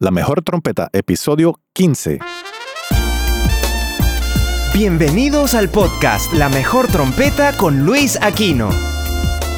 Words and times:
La 0.00 0.12
mejor 0.12 0.42
trompeta, 0.42 0.90
episodio 0.92 1.58
15. 1.72 2.20
Bienvenidos 4.72 5.54
al 5.54 5.70
podcast 5.70 6.32
La 6.34 6.48
mejor 6.48 6.86
trompeta 6.86 7.56
con 7.56 7.84
Luis 7.84 8.16
Aquino. 8.22 8.70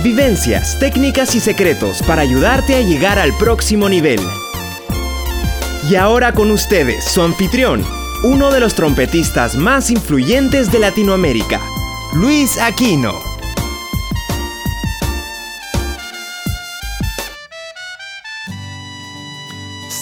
Vivencias, 0.02 0.78
técnicas 0.78 1.34
y 1.34 1.40
secretos 1.40 2.02
para 2.04 2.22
ayudarte 2.22 2.74
a 2.74 2.80
llegar 2.80 3.18
al 3.18 3.36
próximo 3.36 3.90
nivel. 3.90 4.20
Y 5.90 5.96
ahora 5.96 6.32
con 6.32 6.50
ustedes, 6.50 7.04
su 7.04 7.20
anfitrión, 7.20 7.84
uno 8.24 8.50
de 8.50 8.60
los 8.60 8.74
trompetistas 8.74 9.56
más 9.56 9.90
influyentes 9.90 10.72
de 10.72 10.78
Latinoamérica, 10.78 11.60
Luis 12.14 12.58
Aquino. 12.58 13.29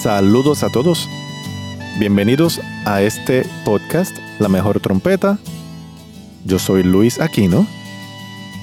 Saludos 0.08 0.62
a 0.62 0.70
todos. 0.70 1.06
Bienvenidos 1.98 2.62
a 2.86 3.02
este 3.02 3.44
podcast, 3.66 4.16
La 4.38 4.48
Mejor 4.48 4.80
Trompeta. 4.80 5.38
Yo 6.46 6.58
soy 6.58 6.82
Luis 6.82 7.20
Aquino, 7.20 7.66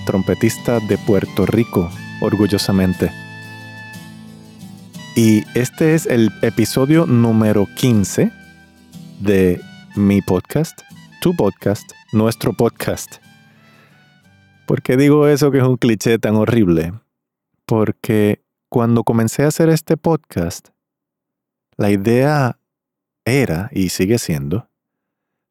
trompetista 0.08 0.80
de 0.80 0.98
Puerto 0.98 1.45
Rico, 1.45 1.91
orgullosamente. 2.20 3.12
Y 5.16 5.44
este 5.53 5.94
es 5.94 6.08
el 6.08 6.31
episodio 6.41 7.05
número 7.05 7.67
15 7.75 8.31
de 9.20 9.62
mi 9.95 10.23
podcast, 10.23 10.81
tu 11.22 11.36
podcast, 11.36 11.91
nuestro 12.12 12.53
podcast. 12.53 13.17
¿Por 14.66 14.81
qué 14.81 14.98
digo 14.98 15.27
eso 15.27 15.52
que 15.52 15.59
es 15.59 15.64
un 15.64 15.77
cliché 15.77 16.17
tan 16.17 16.38
horrible? 16.38 16.94
Porque 17.67 18.41
cuando 18.67 19.03
comencé 19.03 19.44
a 19.44 19.50
hacer 19.50 19.70
este 19.70 19.95
podcast, 19.95 20.70
la 21.77 21.91
idea 21.91 22.57
era 23.25 23.70
y 23.71 23.89
sigue 23.89 24.17
siendo 24.17 24.67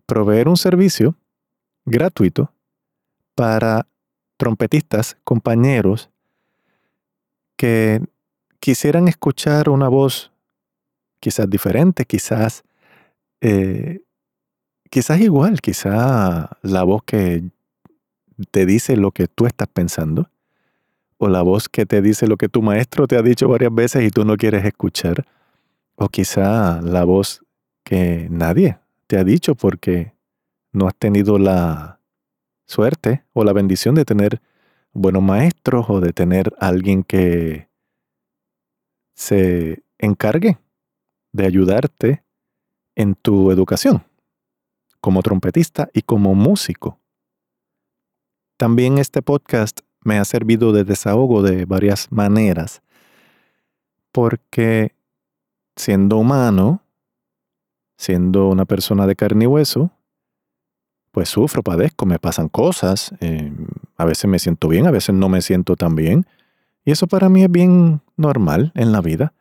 proveer 0.07 0.49
un 0.49 0.57
servicio 0.57 1.17
gratuito 1.85 2.53
para 3.35 3.87
trompetistas, 4.37 5.17
compañeros 5.25 6.11
que 7.57 8.01
quisieran 8.61 9.09
escuchar 9.09 9.69
una 9.69 9.89
voz 9.89 10.33
quizás 11.21 11.49
diferente, 11.49 12.05
quizás, 12.05 12.65
eh, 13.41 14.03
quizás 14.91 15.21
igual, 15.21 15.61
quizás 15.61 16.49
la 16.63 16.83
voz 16.83 17.03
que 17.05 17.45
te 18.51 18.67
dice 18.67 18.97
lo 18.97 19.11
que 19.11 19.29
tú 19.29 19.47
estás 19.47 19.69
pensando, 19.69 20.31
o 21.19 21.29
la 21.29 21.43
voz 21.43 21.69
que 21.69 21.87
te 21.87 22.03
dice 22.03 22.27
lo 22.27 22.37
que 22.37 22.49
tu 22.49 22.61
maestro 22.61 23.07
te 23.07 23.17
ha 23.17 23.23
dicho 23.23 23.49
varias 23.49 23.75
veces 23.75 24.05
y 24.05 24.11
tú 24.11 24.25
no 24.25 24.37
quieres 24.37 24.65
escuchar 24.65 25.25
o 25.97 26.09
quizá 26.09 26.81
la 26.83 27.05
voz 27.05 27.45
que 27.85 28.29
nadie 28.31 28.79
te 29.07 29.19
ha 29.19 29.25
dicho 29.25 29.55
porque 29.55 30.15
no 30.73 30.89
has 30.89 30.95
tenido 30.97 31.39
la 31.39 32.01
suerte 32.67 33.25
o 33.33 33.45
la 33.45 33.53
bendición 33.53 33.95
de 33.95 34.05
tener 34.05 34.41
buenos 34.93 35.23
maestros 35.23 35.87
o 35.89 36.01
de 36.01 36.13
tener 36.13 36.53
alguien 36.59 37.05
que 37.05 37.69
se 39.15 39.85
encargue 39.99 40.59
de 41.33 41.47
ayudarte 41.47 42.25
en 42.95 43.15
tu 43.15 43.51
educación 43.51 44.05
como 45.01 45.23
trompetista 45.23 45.91
y 45.93 46.03
como 46.03 46.35
músico. 46.35 46.99
También 48.57 48.99
este 48.99 49.21
podcast 49.21 49.81
me 50.01 50.19
ha 50.19 50.25
servido 50.25 50.73
de 50.73 50.85
desahogo 50.85 51.43
de 51.43 51.67
varias 51.67 52.11
maneras 52.11 52.83
porque 54.13 54.95
siendo 55.77 56.17
humano, 56.17 56.83
siendo 57.97 58.49
una 58.49 58.65
persona 58.65 59.07
de 59.07 59.17
carne 59.17 59.45
y 59.45 59.49
hueso, 59.49 59.91
pues 61.11 61.29
sufro, 61.29 61.63
padezco, 61.63 62.07
me 62.07 62.19
pasan 62.19 62.49
cosas, 62.49 63.15
eh, 63.21 63.53
a 63.97 64.05
veces 64.05 64.29
me 64.29 64.39
siento 64.39 64.69
bien, 64.69 64.87
a 64.87 64.91
veces 64.91 65.15
no 65.15 65.29
me 65.29 65.43
siento 65.43 65.77
tan 65.77 65.95
bien, 65.95 66.27
y 66.85 66.91
eso 66.91 67.07
para 67.07 67.29
mí 67.29 67.45
es 67.45 67.51
bien 67.51 68.03
normal 68.17 68.73
en 68.75 68.93
la 68.93 69.01
vida. 69.01 69.33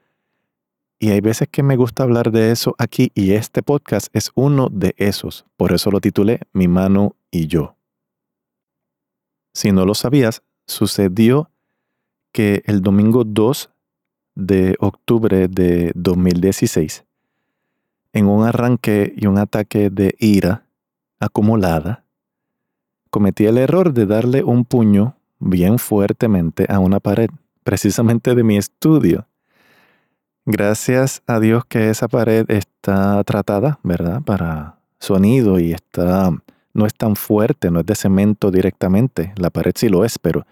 Y 1.00 1.10
hay 1.10 1.20
veces 1.20 1.50
que 1.50 1.64
me 1.64 1.76
gusta 1.76 2.04
hablar 2.04 2.32
de 2.32 2.52
eso 2.52 2.76
aquí 2.78 3.12
y 3.14 3.34
este 3.34 3.62
podcast 3.62 4.08
es 4.14 4.32
uno 4.36 4.70
de 4.72 4.94
esos, 4.98 5.46
por 5.58 5.74
eso 5.74 5.92
lo 5.92 6.00
titulé 6.00 6.42
Mi 6.54 6.68
mano 6.68 7.16
y 7.30 7.48
yo. 7.48 7.76
Si 9.54 9.72
no 9.72 9.86
lo 9.86 9.96
sabías, 9.96 10.44
sucedió 10.66 11.50
que 12.32 12.64
el 12.66 12.82
domingo 12.82 13.24
2 13.26 13.73
de 14.36 14.76
octubre 14.80 15.48
de 15.48 15.92
2016, 15.96 17.04
en 18.14 18.28
un 18.28 18.46
arranque 18.46 19.14
y 19.16 19.28
un 19.28 19.38
ataque 19.38 19.90
de 19.90 20.16
ira 20.20 20.66
acumulada, 21.20 22.04
cometí 23.10 23.46
el 23.46 23.58
error 23.58 23.94
de 23.94 24.06
darle 24.06 24.44
un 24.44 24.66
puño 24.66 25.16
bien 25.40 25.80
fuertemente 25.80 26.66
a 26.70 26.80
una 26.80 27.00
pared, 27.00 27.30
precisamente 27.64 28.36
de 28.36 28.44
mi 28.44 28.58
estudio. 28.58 29.28
Gracias 30.46 31.22
a 31.28 31.40
Dios 31.40 31.66
que 31.66 31.90
esa 31.90 32.08
pared 32.08 32.50
está 32.50 33.24
tratada, 33.24 33.80
¿verdad? 33.84 34.22
Para 34.22 34.78
sonido 35.00 35.60
y 35.60 35.72
está 35.72 36.32
no 36.74 36.86
es 36.86 36.94
tan 36.96 37.16
fuerte, 37.16 37.70
no 37.72 37.82
es 37.82 37.86
de 37.86 37.96
cemento 37.96 38.52
directamente. 38.52 39.34
La 39.38 39.50
pared 39.50 39.74
sí 39.76 39.90
lo 39.90 40.04
es, 40.04 40.18
pero 40.18 40.46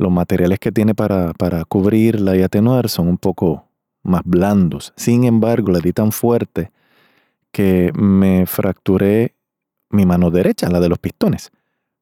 los 0.00 0.10
materiales 0.10 0.58
que 0.58 0.72
tiene 0.72 0.94
para, 0.94 1.34
cubrirla 1.68 2.34
y 2.34 2.42
atenuar 2.42 2.88
son 2.88 3.06
un 3.06 3.18
poco 3.18 3.66
más 4.02 4.22
blandos. 4.24 4.94
Sin 4.96 5.24
embargo, 5.24 5.72
le 5.72 5.80
di 5.80 5.92
tan 5.92 6.10
fuerte 6.10 6.72
que 7.52 7.92
me 7.94 8.46
fracturé 8.46 9.34
mi 9.90 10.06
mano 10.06 10.30
derecha, 10.30 10.70
la 10.70 10.80
de 10.80 10.88
los 10.88 10.98
pistones. 10.98 11.52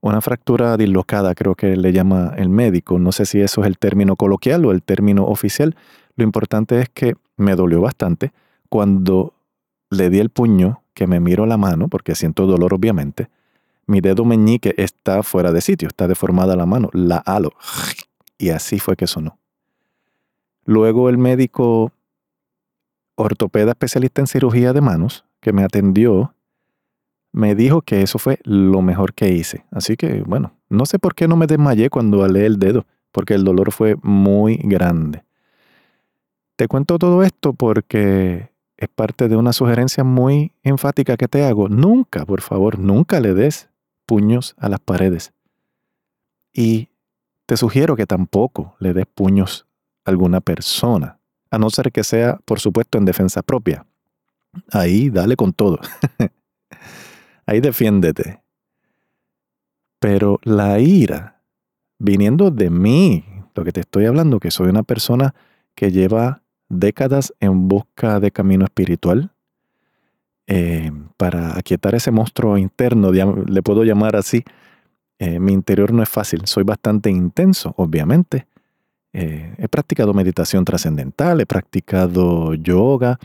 Una 0.01 0.21
fractura 0.21 0.77
dislocada, 0.77 1.35
creo 1.35 1.57
que 1.57 1.77
le 1.77 1.93
llama 1.93 2.35
el 2.37 2.51
médico. 2.51 3.01
No 3.01 3.11
sé 3.11 3.27
si 3.27 3.41
eso 3.41 3.63
es 3.63 3.67
el 3.67 3.79
término 3.79 4.15
coloquial 4.15 4.65
o 4.65 4.71
el 4.71 4.83
término 4.83 5.25
oficial. 5.25 5.75
Lo 6.15 6.23
importante 6.23 6.81
es 6.81 6.89
que 6.89 7.17
me 7.37 7.57
dolió 7.57 7.81
bastante 7.81 8.33
cuando 8.69 9.35
le 9.91 10.09
di 10.09 10.21
el 10.21 10.31
puño, 10.31 10.83
que 10.95 11.09
me 11.09 11.19
miro 11.19 11.47
la 11.47 11.57
mano, 11.57 11.89
porque 11.89 12.15
siento 12.15 12.47
dolor 12.47 12.75
obviamente, 12.75 13.29
mi 13.89 14.01
dedo 14.01 14.25
meñique 14.25 14.75
está 14.77 15.23
fuera 15.23 15.51
de 15.51 15.63
sitio, 15.63 15.89
está 15.89 16.07
deformada 16.07 16.55
la 16.57 16.67
mano, 16.67 16.91
la 16.93 17.17
halo. 17.17 17.53
Y 18.37 18.51
así 18.51 18.79
fue 18.79 18.97
que 18.97 19.07
sonó. 19.07 19.39
Luego 20.65 21.09
el 21.09 21.17
médico 21.17 21.91
ortopeda 23.17 23.71
especialista 23.71 24.21
en 24.21 24.27
cirugía 24.27 24.75
de 24.75 24.83
manos 24.83 25.25
que 25.41 25.55
me 25.55 25.65
atendió 25.65 26.35
me 27.33 27.55
dijo 27.55 27.81
que 27.81 28.03
eso 28.03 28.19
fue 28.19 28.39
lo 28.45 28.83
mejor 28.83 29.15
que 29.15 29.31
hice. 29.31 29.65
Así 29.71 29.97
que, 29.97 30.23
bueno, 30.23 30.53
no 30.69 30.85
sé 30.85 30.99
por 30.99 31.15
qué 31.15 31.27
no 31.27 31.37
me 31.37 31.47
desmayé 31.47 31.89
cuando 31.89 32.23
alé 32.23 32.45
el 32.45 32.59
dedo, 32.59 32.85
porque 33.11 33.35
el 33.35 33.45
dolor 33.45 33.73
fue 33.73 33.97
muy 34.03 34.57
grande. 34.57 35.25
Te 36.57 36.69
cuento 36.69 36.99
todo 36.99 37.23
esto 37.23 37.55
porque 37.55 38.51
es 38.77 38.89
parte 38.89 39.29
de 39.29 39.37
una 39.37 39.55
sugerencia 39.55 40.05
muy 40.05 40.53
enfática 40.63 41.17
que 41.17 41.27
te 41.27 41.45
hago. 41.45 41.69
Nunca, 41.69 42.27
por 42.27 42.43
favor, 42.43 42.79
nunca 42.79 43.21
le 43.21 43.33
des 43.33 43.71
puños 44.09 44.55
a 44.57 44.71
las 44.71 44.81
paredes. 44.81 45.35
Y 46.51 46.89
te 47.45 47.59
sugiero 47.59 47.95
que 47.95 48.07
tampoco 48.07 48.75
le 48.81 48.95
des 48.95 49.07
puños 49.07 49.67
a 50.07 50.11
alguna 50.11 50.41
persona, 50.41 51.21
a 51.51 51.59
no 51.59 51.69
ser 51.69 51.93
que 51.93 52.03
sea, 52.03 52.41
por 52.47 52.59
supuesto, 52.59 52.97
en 52.97 53.05
defensa 53.05 53.43
propia. 53.43 53.87
Ahí 54.73 55.11
dale 55.11 55.37
con 55.37 55.53
todo. 55.53 55.79
Ahí 57.47 57.61
defiéndete. 57.61 58.43
Pero 60.01 60.41
la 60.43 60.81
ira, 60.81 61.43
viniendo 61.99 62.51
de 62.51 62.71
mí, 62.71 63.27
lo 63.55 63.63
que 63.63 63.73
te 63.73 63.81
estoy 63.81 64.07
hablando, 64.07 64.41
que 64.41 64.51
soy 64.51 64.69
una 64.69 64.85
persona 64.85 65.35
que 65.75 65.93
lleva 65.93 66.43
décadas 66.71 67.35
en 67.41 67.69
busca 67.69 68.21
de 68.21 68.31
camino 68.31 68.65
espiritual, 68.65 69.33
eh, 70.47 70.93
para 71.19 71.59
aquietar 71.59 71.95
ese 71.95 72.11
monstruo 72.11 72.57
interno, 72.57 73.13
le 73.13 73.63
puedo 73.63 73.85
llamar 73.85 74.17
así. 74.17 74.43
Eh, 75.19 75.39
mi 75.39 75.53
interior 75.53 75.93
no 75.93 76.03
es 76.03 76.09
fácil, 76.09 76.47
soy 76.47 76.65
bastante 76.65 77.11
intenso, 77.11 77.75
obviamente. 77.77 78.47
Eh, 79.13 79.55
he 79.59 79.69
practicado 79.69 80.15
meditación 80.15 80.65
trascendental, 80.65 81.43
he 81.43 81.47
practicado 81.47 82.55
yoga, 82.55 83.19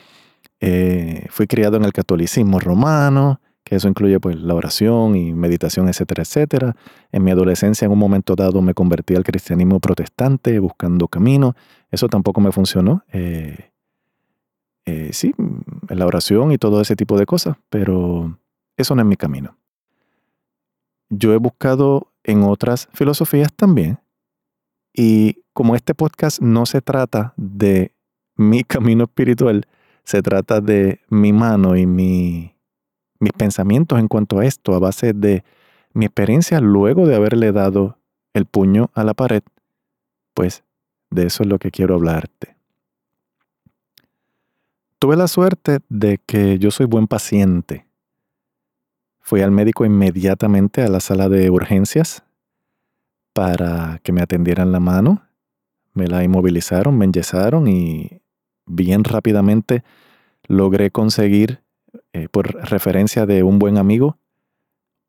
fui 1.30 1.48
criado 1.48 1.78
en 1.78 1.86
el 1.86 1.94
catolicismo 1.94 2.60
romano, 2.60 3.40
que 3.64 3.76
eso 3.76 3.88
incluye 3.88 4.20
pues 4.20 4.36
la 4.36 4.54
oración 4.56 5.16
y 5.16 5.34
meditación, 5.34 5.88
etcétera, 5.88 6.24
etcétera. 6.24 6.76
En 7.12 7.24
mi 7.24 7.32
adolescencia, 7.32 7.86
en 7.86 7.92
un 7.92 8.00
momento 8.00 8.36
dado, 8.36 8.62
me 8.62 8.74
convertí 8.74 9.16
al 9.16 9.24
cristianismo 9.24 9.80
protestante 9.80 10.60
buscando 10.60 11.08
camino. 11.08 11.56
Eso 11.90 12.10
tampoco 12.10 12.42
me 12.42 12.52
funcionó. 12.52 13.04
Eh, 13.14 13.72
sí, 15.12 15.34
mm, 15.38 15.62
la 15.90 16.06
oración 16.06 16.52
y 16.52 16.58
todo 16.58 16.82
ese 16.82 16.96
tipo 16.96 17.18
de 17.18 17.26
cosas, 17.26 17.58
pero 17.70 18.38
eso 18.78 18.96
no 18.96 19.02
es 19.02 19.08
mi 19.08 19.16
camino. 19.16 19.58
Yo 21.10 21.34
he 21.34 21.38
buscado 21.38 22.12
en 22.24 22.44
otras 22.44 22.90
filosofías 22.94 23.54
también, 23.54 24.00
y 24.94 25.44
como 25.54 25.76
este 25.76 25.96
podcast 25.96 26.42
no 26.42 26.66
se 26.66 26.82
trata 26.82 27.34
de 27.38 27.94
mi 28.36 28.64
camino 28.64 29.06
espiritual, 29.06 29.68
se 30.04 30.22
trata 30.22 30.62
de 30.62 31.00
mi 31.10 31.34
mano 31.34 31.76
y 31.78 31.86
mi, 31.86 32.56
mis 33.20 33.34
pensamientos 33.34 34.00
en 34.00 34.08
cuanto 34.08 34.40
a 34.40 34.46
esto, 34.46 34.76
a 34.76 34.80
base 34.80 35.14
de 35.14 35.44
mi 35.94 36.06
experiencia 36.06 36.60
luego 36.60 37.08
de 37.08 37.16
haberle 37.16 37.52
dado 37.52 37.98
el 38.34 38.46
puño 38.46 38.90
a 38.94 39.04
la 39.04 39.14
pared, 39.14 39.44
pues 40.34 40.64
de 41.12 41.28
eso 41.28 41.44
es 41.44 41.50
lo 41.50 41.60
que 41.60 41.72
quiero 41.72 41.96
hablarte. 41.96 42.53
Tuve 45.04 45.18
la 45.18 45.28
suerte 45.28 45.80
de 45.90 46.18
que 46.26 46.58
yo 46.60 46.72
soy 46.72 46.86
buen 46.86 47.08
paciente. 47.08 47.86
Fui 49.20 49.42
al 49.42 49.52
médico 49.52 49.84
inmediatamente 49.84 50.82
a 50.82 50.88
la 50.88 51.02
sala 51.02 51.28
de 51.28 51.50
urgencias 51.50 52.24
para 53.34 54.00
que 54.02 54.14
me 54.14 54.22
atendieran 54.22 54.72
la 54.72 54.80
mano. 54.80 55.22
Me 55.92 56.08
la 56.08 56.24
inmovilizaron, 56.24 56.98
me 56.98 57.04
enyesaron 57.04 57.68
y 57.68 58.22
bien 58.66 59.04
rápidamente 59.04 59.84
logré 60.48 60.90
conseguir, 60.90 61.62
eh, 62.14 62.30
por 62.32 62.54
referencia 62.64 63.26
de 63.26 63.44
un 63.44 63.60
buen 63.60 63.78
amigo, 63.78 64.18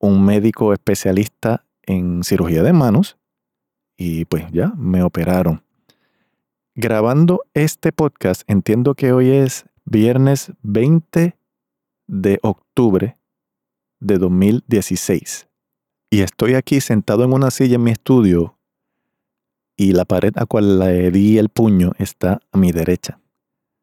un 0.00 0.24
médico 0.24 0.72
especialista 0.72 1.66
en 1.82 2.24
cirugía 2.24 2.64
de 2.64 2.72
manos 2.72 3.16
y 3.96 4.24
pues 4.24 4.50
ya 4.50 4.72
me 4.76 5.04
operaron. 5.04 5.62
Grabando 6.74 7.42
este 7.54 7.92
podcast, 7.92 8.42
entiendo 8.48 8.96
que 8.96 9.12
hoy 9.12 9.30
es 9.30 9.66
viernes 9.84 10.52
20 10.62 11.36
de 12.06 12.38
octubre 12.42 13.16
de 14.00 14.18
2016. 14.18 15.48
Y 16.10 16.20
estoy 16.20 16.54
aquí 16.54 16.80
sentado 16.80 17.24
en 17.24 17.32
una 17.32 17.50
silla 17.50 17.76
en 17.76 17.82
mi 17.82 17.90
estudio 17.90 18.56
y 19.76 19.92
la 19.92 20.04
pared 20.04 20.32
a 20.36 20.46
cual 20.46 20.78
le 20.78 21.10
di 21.10 21.38
el 21.38 21.48
puño 21.48 21.92
está 21.98 22.40
a 22.52 22.58
mi 22.58 22.72
derecha. 22.72 23.20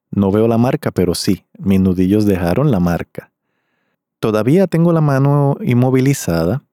No 0.10 0.32
veo 0.32 0.48
la 0.48 0.58
marca, 0.58 0.92
pero 0.92 1.16
sí, 1.16 1.46
mis 1.58 1.80
nudillos 1.80 2.26
dejaron 2.26 2.72
la 2.72 2.80
marca. 2.80 3.32
Todavía 4.20 4.68
tengo 4.68 4.94
la 4.94 5.02
mano 5.02 5.58
inmovilizada. 5.62 6.64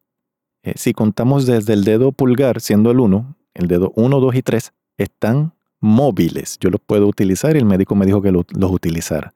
Eh, 0.63 0.75
si 0.77 0.93
contamos 0.93 1.47
desde 1.47 1.73
el 1.73 1.85
dedo 1.85 2.13
pulgar, 2.13 2.61
siendo 2.61 2.91
el 2.91 3.01
1, 3.01 3.37
el 3.55 3.69
dedo 3.69 3.93
1, 3.97 4.21
2 4.21 4.35
y 4.35 4.43
3, 4.43 4.73
están 4.99 5.55
móviles. 5.81 6.59
Yo 6.61 6.71
los 6.71 6.81
puedo 6.81 7.07
utilizar 7.07 7.57
y 7.57 7.59
el 7.59 7.65
médico 7.65 7.95
me 7.95 8.07
dijo 8.07 8.23
que 8.23 8.33
los 8.33 8.71
utilizara. 8.71 9.33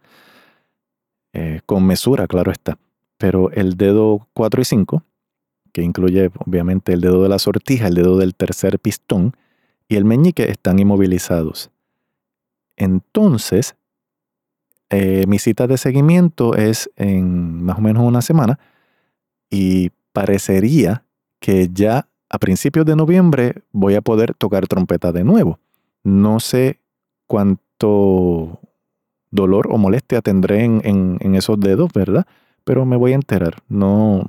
Eh, 1.32 1.60
con 1.66 1.86
mesura, 1.86 2.26
claro 2.26 2.52
está. 2.52 2.78
Pero 3.16 3.50
el 3.52 3.76
dedo 3.76 4.26
4 4.34 4.62
y 4.62 4.64
5, 4.64 5.04
que 5.72 5.82
incluye 5.82 6.30
obviamente 6.44 6.92
el 6.92 7.00
dedo 7.00 7.22
de 7.22 7.28
la 7.28 7.38
sortija, 7.38 7.88
el 7.88 7.94
dedo 7.94 8.18
del 8.18 8.34
tercer 8.34 8.78
pistón 8.78 9.34
y 9.88 9.96
el 9.96 10.04
meñique, 10.04 10.50
están 10.50 10.78
inmovilizados. 10.78 11.70
Entonces, 12.76 13.76
eh, 14.90 15.24
mi 15.26 15.38
cita 15.38 15.66
de 15.66 15.78
seguimiento 15.78 16.54
es 16.54 16.90
en 16.96 17.62
más 17.62 17.78
o 17.78 17.80
menos 17.80 18.02
una 18.02 18.20
semana 18.20 18.58
y 19.48 19.90
parecería 20.12 21.04
que 21.38 21.70
ya 21.72 22.08
a 22.28 22.38
principios 22.38 22.84
de 22.86 22.96
noviembre 22.96 23.62
voy 23.72 23.94
a 23.94 24.02
poder 24.02 24.34
tocar 24.34 24.66
trompeta 24.66 25.12
de 25.12 25.24
nuevo. 25.24 25.58
No 26.04 26.40
sé 26.40 26.80
cuánto 27.26 28.60
dolor 29.30 29.68
o 29.70 29.78
molestia 29.78 30.20
tendré 30.20 30.64
en, 30.64 31.34
esos 31.34 31.58
dedos, 31.58 31.92
¿verdad? 31.92 32.26
Pero 32.64 32.84
me 32.84 32.96
voy 32.96 33.12
a 33.12 33.16
enterar. 33.16 33.56
No. 33.68 34.28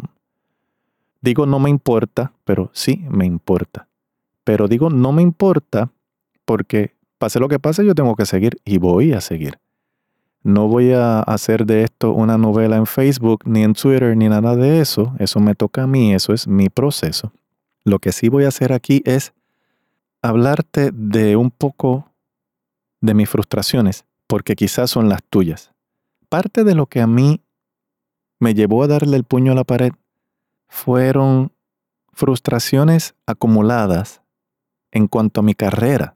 Digo 1.21 1.45
no 1.45 1.59
me 1.59 1.69
importa, 1.69 2.33
pero 2.43 2.69
sí 2.73 3.05
me 3.09 3.25
importa. 3.25 3.87
Pero 4.43 4.67
digo 4.67 4.89
no 4.89 5.11
me 5.11 5.21
importa 5.21 5.91
porque 6.45 6.93
pase 7.17 7.39
lo 7.39 7.47
que 7.47 7.59
pase, 7.59 7.85
yo 7.85 7.95
tengo 7.95 8.15
que 8.15 8.25
seguir 8.25 8.57
y 8.65 8.77
voy 8.77 9.13
a 9.13 9.21
seguir. 9.21 9.59
No 10.43 10.67
voy 10.67 10.91
a 10.91 11.21
hacer 11.21 11.65
de 11.65 11.83
esto 11.83 12.11
una 12.11 12.37
novela 12.37 12.75
en 12.75 12.85
Facebook, 12.85 13.43
ni 13.45 13.63
en 13.63 13.73
Twitter, 13.73 14.17
ni 14.17 14.27
nada 14.27 14.57
de 14.57 14.81
eso. 14.81 15.13
Eso 15.17 15.39
me 15.39 15.55
toca 15.55 15.83
a 15.83 15.87
mí, 15.87 16.13
eso 16.13 16.33
es 16.33 16.49
mi 16.49 16.67
proceso. 16.67 17.31
Lo 17.85 17.99
que 17.99 18.11
sí 18.11 18.27
voy 18.27 18.43
a 18.43 18.49
hacer 18.49 18.73
aquí 18.73 19.01
es 19.05 19.33
hablarte 20.23 20.91
de 20.91 21.35
un 21.35 21.51
poco 21.51 22.09
de 23.01 23.13
mis 23.13 23.29
frustraciones, 23.29 24.05
porque 24.25 24.55
quizás 24.55 24.89
son 24.89 25.09
las 25.09 25.21
tuyas. 25.29 25.71
Parte 26.29 26.63
de 26.63 26.73
lo 26.73 26.87
que 26.87 27.01
a 27.01 27.07
mí 27.07 27.41
me 28.39 28.55
llevó 28.55 28.83
a 28.83 28.87
darle 28.87 29.17
el 29.17 29.25
puño 29.25 29.51
a 29.51 29.55
la 29.55 29.65
pared 29.65 29.91
fueron 30.67 31.51
frustraciones 32.13 33.13
acumuladas 33.27 34.21
en 34.91 35.07
cuanto 35.07 35.41
a 35.41 35.43
mi 35.43 35.53
carrera. 35.53 36.15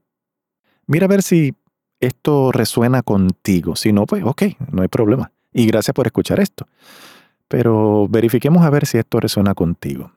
Mira 0.87 1.05
a 1.05 1.09
ver 1.09 1.21
si 1.21 1.55
esto 1.99 2.51
resuena 2.51 3.03
contigo. 3.03 3.75
Si 3.75 3.91
no, 3.91 4.05
pues 4.05 4.23
ok, 4.23 4.43
no 4.71 4.83
hay 4.83 4.87
problema. 4.87 5.31
Y 5.51 5.65
gracias 5.65 5.93
por 5.93 6.07
escuchar 6.07 6.39
esto. 6.39 6.67
Pero 7.49 8.07
verifiquemos 8.07 8.63
a 8.63 8.69
ver 8.69 8.85
si 8.85 8.97
esto 8.97 9.19
resuena 9.19 9.53
contigo. 9.53 10.13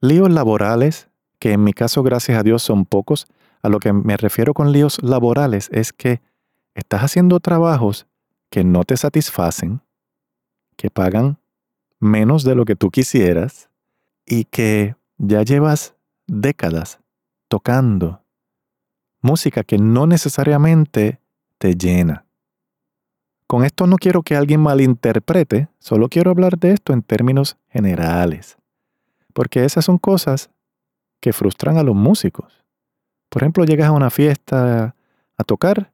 Líos 0.00 0.30
laborales 0.30 1.08
que 1.42 1.54
en 1.54 1.64
mi 1.64 1.72
caso, 1.72 2.04
gracias 2.04 2.38
a 2.38 2.44
Dios, 2.44 2.62
son 2.62 2.84
pocos. 2.84 3.26
A 3.62 3.68
lo 3.68 3.80
que 3.80 3.92
me 3.92 4.16
refiero 4.16 4.54
con 4.54 4.70
líos 4.70 5.02
laborales 5.02 5.68
es 5.72 5.92
que 5.92 6.20
estás 6.76 7.02
haciendo 7.02 7.40
trabajos 7.40 8.06
que 8.48 8.62
no 8.62 8.84
te 8.84 8.96
satisfacen, 8.96 9.80
que 10.76 10.88
pagan 10.88 11.40
menos 11.98 12.44
de 12.44 12.54
lo 12.54 12.64
que 12.64 12.76
tú 12.76 12.92
quisieras 12.92 13.70
y 14.24 14.44
que 14.44 14.94
ya 15.18 15.42
llevas 15.42 15.96
décadas 16.28 17.00
tocando 17.48 18.22
música 19.20 19.64
que 19.64 19.78
no 19.78 20.06
necesariamente 20.06 21.18
te 21.58 21.74
llena. 21.74 22.24
Con 23.48 23.64
esto 23.64 23.88
no 23.88 23.96
quiero 23.96 24.22
que 24.22 24.36
alguien 24.36 24.60
malinterprete, 24.60 25.66
solo 25.80 26.08
quiero 26.08 26.30
hablar 26.30 26.56
de 26.56 26.70
esto 26.70 26.92
en 26.92 27.02
términos 27.02 27.56
generales, 27.68 28.58
porque 29.32 29.64
esas 29.64 29.84
son 29.84 29.98
cosas 29.98 30.48
que 31.22 31.32
frustran 31.32 31.78
a 31.78 31.84
los 31.84 31.94
músicos. 31.94 32.52
Por 33.30 33.42
ejemplo, 33.42 33.64
llegas 33.64 33.88
a 33.88 33.92
una 33.92 34.10
fiesta 34.10 34.96
a 35.38 35.44
tocar 35.44 35.92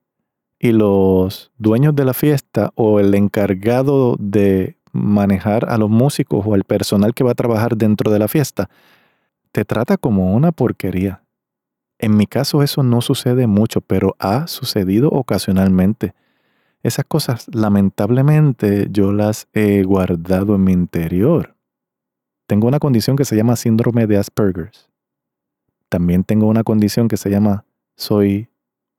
y 0.58 0.72
los 0.72 1.52
dueños 1.58 1.94
de 1.94 2.06
la 2.06 2.14
fiesta 2.14 2.72
o 2.74 2.98
el 2.98 3.14
encargado 3.14 4.16
de 4.18 4.78
manejar 4.90 5.68
a 5.68 5.76
los 5.76 5.90
músicos 5.90 6.44
o 6.46 6.54
al 6.54 6.64
personal 6.64 7.14
que 7.14 7.24
va 7.24 7.32
a 7.32 7.36
trabajar 7.36 7.76
dentro 7.76 8.10
de 8.10 8.18
la 8.18 8.26
fiesta 8.26 8.70
te 9.52 9.66
trata 9.66 9.98
como 9.98 10.34
una 10.34 10.50
porquería. 10.50 11.22
En 11.98 12.16
mi 12.16 12.26
caso 12.26 12.62
eso 12.62 12.82
no 12.82 13.02
sucede 13.02 13.46
mucho, 13.46 13.82
pero 13.82 14.16
ha 14.18 14.46
sucedido 14.46 15.10
ocasionalmente. 15.10 16.14
Esas 16.82 17.04
cosas 17.04 17.46
lamentablemente 17.52 18.88
yo 18.90 19.12
las 19.12 19.46
he 19.52 19.82
guardado 19.82 20.54
en 20.54 20.64
mi 20.64 20.72
interior. 20.72 21.54
Tengo 22.46 22.66
una 22.66 22.78
condición 22.78 23.16
que 23.16 23.26
se 23.26 23.36
llama 23.36 23.56
síndrome 23.56 24.06
de 24.06 24.16
Asperger's 24.16 24.87
también 25.88 26.24
tengo 26.24 26.46
una 26.46 26.64
condición 26.64 27.08
que 27.08 27.16
se 27.16 27.30
llama 27.30 27.64
soy 27.96 28.48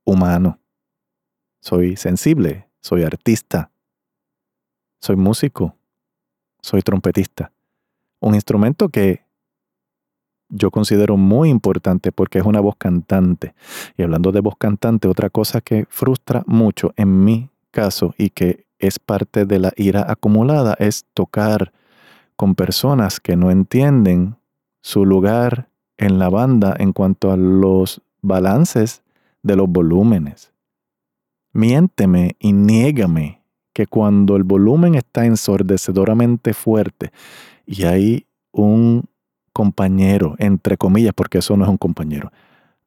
humano, 0.03 0.59
soy 1.61 1.95
sensible, 1.95 2.69
soy 2.81 3.03
artista, 3.03 3.71
soy 4.99 5.15
músico, 5.15 5.75
soy 6.61 6.81
trompetista. 6.81 7.51
Un 8.19 8.35
instrumento 8.35 8.89
que 8.89 9.23
yo 10.49 10.71
considero 10.71 11.15
muy 11.15 11.49
importante 11.49 12.11
porque 12.11 12.39
es 12.39 12.45
una 12.45 12.59
voz 12.59 12.75
cantante. 12.75 13.53
Y 13.97 14.03
hablando 14.03 14.31
de 14.31 14.41
voz 14.41 14.55
cantante, 14.57 15.07
otra 15.07 15.29
cosa 15.29 15.61
que 15.61 15.85
frustra 15.89 16.43
mucho 16.47 16.91
en 16.97 17.23
mi 17.23 17.49
caso 17.71 18.15
y 18.17 18.31
que 18.31 18.65
es 18.79 18.97
parte 18.97 19.45
de 19.45 19.59
la 19.59 19.73
ira 19.75 20.09
acumulada 20.09 20.75
es 20.79 21.05
tocar 21.13 21.71
con 22.35 22.55
personas 22.55 23.19
que 23.19 23.35
no 23.35 23.51
entienden 23.51 24.37
su 24.81 25.05
lugar 25.05 25.68
en 25.99 26.17
la 26.17 26.29
banda 26.29 26.75
en 26.79 26.93
cuanto 26.93 27.31
a 27.31 27.37
los 27.37 28.01
balances 28.21 29.03
de 29.43 29.55
los 29.55 29.69
volúmenes. 29.69 30.53
Miénteme 31.51 32.35
y 32.39 32.53
niégame 32.53 33.41
que 33.73 33.85
cuando 33.85 34.35
el 34.35 34.43
volumen 34.43 34.95
está 34.95 35.25
ensordecedoramente 35.25 36.53
fuerte 36.53 37.11
y 37.65 37.83
hay 37.83 38.25
un 38.51 39.03
compañero, 39.51 40.35
entre 40.39 40.77
comillas, 40.77 41.13
porque 41.13 41.39
eso 41.39 41.57
no 41.57 41.65
es 41.65 41.69
un 41.69 41.77
compañero, 41.77 42.31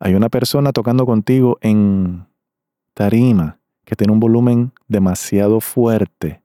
hay 0.01 0.15
una 0.15 0.31
persona 0.31 0.73
tocando 0.73 1.05
contigo 1.05 1.59
en 1.61 2.27
tarima 2.95 3.59
que 3.85 3.95
tiene 3.95 4.13
un 4.13 4.21
volumen 4.21 4.73
demasiado 4.89 5.61
fuerte 5.61 6.43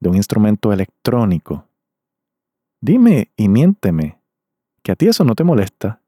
de 0.00 0.08
un 0.08 0.16
instrumento 0.16 0.72
electrónico. 0.72 1.66
Dime 2.80 3.30
y 3.36 3.48
miénteme 3.48 4.17
¿Que 4.88 4.92
a 4.92 4.96
ti 4.96 5.06
eso 5.06 5.22
no 5.22 5.34
te 5.34 5.44
molesta? 5.44 6.00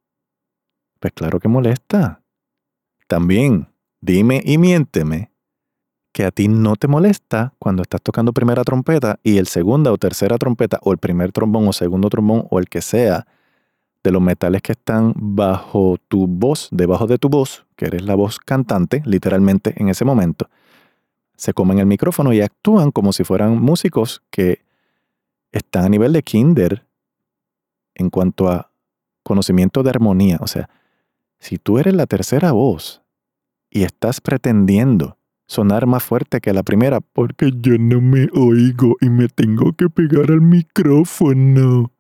Pues 1.01 1.13
claro 1.13 1.39
que 1.39 1.49
molesta. 1.49 2.23
También, 3.07 3.69
dime 4.01 4.41
y 4.43 4.57
miénteme 4.57 5.33
que 6.13 6.25
a 6.25 6.31
ti 6.31 6.49
no 6.49 6.77
te 6.77 6.89
molesta 6.89 7.53
cuando 7.59 7.83
estás 7.83 8.01
tocando 8.01 8.33
primera 8.33 8.65
trompeta 8.65 9.21
y 9.23 9.37
el 9.37 9.49
segunda 9.49 9.93
o 9.93 9.99
tercera 9.99 10.39
trompeta 10.39 10.79
o 10.81 10.93
el 10.93 10.99
primer 10.99 11.31
trombón 11.31 11.69
o 11.69 11.75
segundo 11.75 12.09
trombón 12.09 12.47
o 12.49 12.59
el 12.59 12.71
que 12.71 12.81
sea 12.81 13.27
de 14.03 14.13
los 14.13 14.23
metales 14.23 14.63
que 14.63 14.73
están 14.73 15.13
bajo 15.15 15.99
tu 16.09 16.27
voz, 16.27 16.69
debajo 16.71 17.07
de 17.07 17.19
tu 17.19 17.29
voz, 17.29 17.67
que 17.77 17.85
eres 17.85 18.01
la 18.05 18.15
voz 18.15 18.39
cantante, 18.39 19.03
literalmente 19.05 19.75
en 19.77 19.91
ese 19.91 20.07
momento, 20.07 20.49
se 21.37 21.53
comen 21.53 21.81
el 21.81 21.87
micrófono 21.87 22.33
y 22.33 22.41
actúan 22.41 22.93
como 22.93 23.13
si 23.13 23.25
fueran 23.25 23.61
músicos 23.61 24.23
que 24.31 24.65
están 25.53 25.85
a 25.85 25.89
nivel 25.91 26.15
de 26.15 26.23
kinder 26.23 26.87
en 27.95 28.09
cuanto 28.09 28.49
a 28.49 28.70
conocimiento 29.31 29.85
de 29.85 29.91
armonía. 29.91 30.39
O 30.41 30.49
sea, 30.49 30.69
si 31.39 31.57
tú 31.57 31.79
eres 31.79 31.95
la 31.95 32.07
tercera 32.07 32.51
voz 32.51 33.01
y 33.71 33.85
estás 33.85 34.21
pretendiendo 34.21 35.17
sonar 35.47 35.87
más 35.87 36.03
fuerte 36.03 36.41
que 36.41 36.53
la 36.53 36.65
primera 36.65 37.01
porque 37.01 37.53
yo 37.55 37.79
no 37.79 38.01
me 38.01 38.27
oigo 38.35 38.97
y 39.01 39.09
me 39.09 39.29
tengo 39.29 39.73
que 39.73 39.89
pegar 39.89 40.33
al 40.33 40.41
micrófono. 40.41 41.93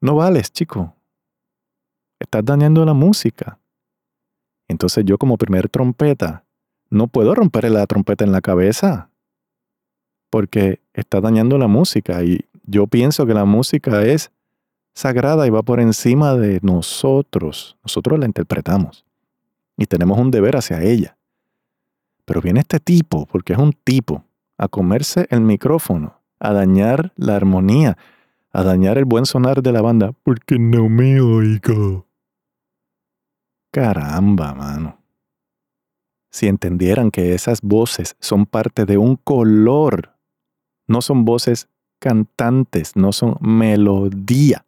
No 0.00 0.16
vales, 0.16 0.50
chico. 0.50 0.96
Estás 2.18 2.44
dañando 2.44 2.84
la 2.84 2.92
música. 2.92 3.60
Entonces 4.66 5.04
yo 5.04 5.18
como 5.18 5.38
primer 5.38 5.68
trompeta 5.68 6.44
no 6.90 7.06
puedo 7.06 7.36
romperle 7.36 7.70
la 7.70 7.86
trompeta 7.86 8.24
en 8.24 8.32
la 8.32 8.40
cabeza 8.40 9.10
porque 10.28 10.80
está 10.92 11.20
dañando 11.20 11.56
la 11.56 11.68
música 11.68 12.24
y 12.24 12.46
yo 12.64 12.88
pienso 12.88 13.26
que 13.26 13.34
la 13.34 13.44
música 13.44 14.02
es 14.02 14.32
sagrada 14.94 15.46
y 15.46 15.50
va 15.50 15.62
por 15.62 15.80
encima 15.80 16.34
de 16.34 16.60
nosotros. 16.62 17.76
Nosotros 17.82 18.18
la 18.18 18.26
interpretamos 18.26 19.04
y 19.76 19.86
tenemos 19.86 20.18
un 20.18 20.30
deber 20.30 20.56
hacia 20.56 20.82
ella. 20.82 21.16
Pero 22.24 22.40
viene 22.40 22.60
este 22.60 22.78
tipo, 22.78 23.26
porque 23.26 23.52
es 23.52 23.58
un 23.58 23.72
tipo, 23.72 24.24
a 24.56 24.68
comerse 24.68 25.26
el 25.30 25.40
micrófono, 25.40 26.20
a 26.38 26.52
dañar 26.52 27.12
la 27.16 27.36
armonía, 27.36 27.96
a 28.52 28.62
dañar 28.62 28.98
el 28.98 29.04
buen 29.04 29.26
sonar 29.26 29.62
de 29.62 29.72
la 29.72 29.82
banda, 29.82 30.12
porque 30.22 30.58
no 30.58 30.88
me 30.88 31.20
oigo. 31.20 32.06
Caramba, 33.72 34.54
mano. 34.54 34.98
Si 36.30 36.46
entendieran 36.46 37.10
que 37.10 37.34
esas 37.34 37.60
voces 37.60 38.16
son 38.20 38.46
parte 38.46 38.84
de 38.86 38.98
un 38.98 39.16
color, 39.16 40.14
no 40.86 41.02
son 41.02 41.24
voces 41.24 41.68
cantantes, 41.98 42.96
no 42.96 43.12
son 43.12 43.36
melodía, 43.40 44.64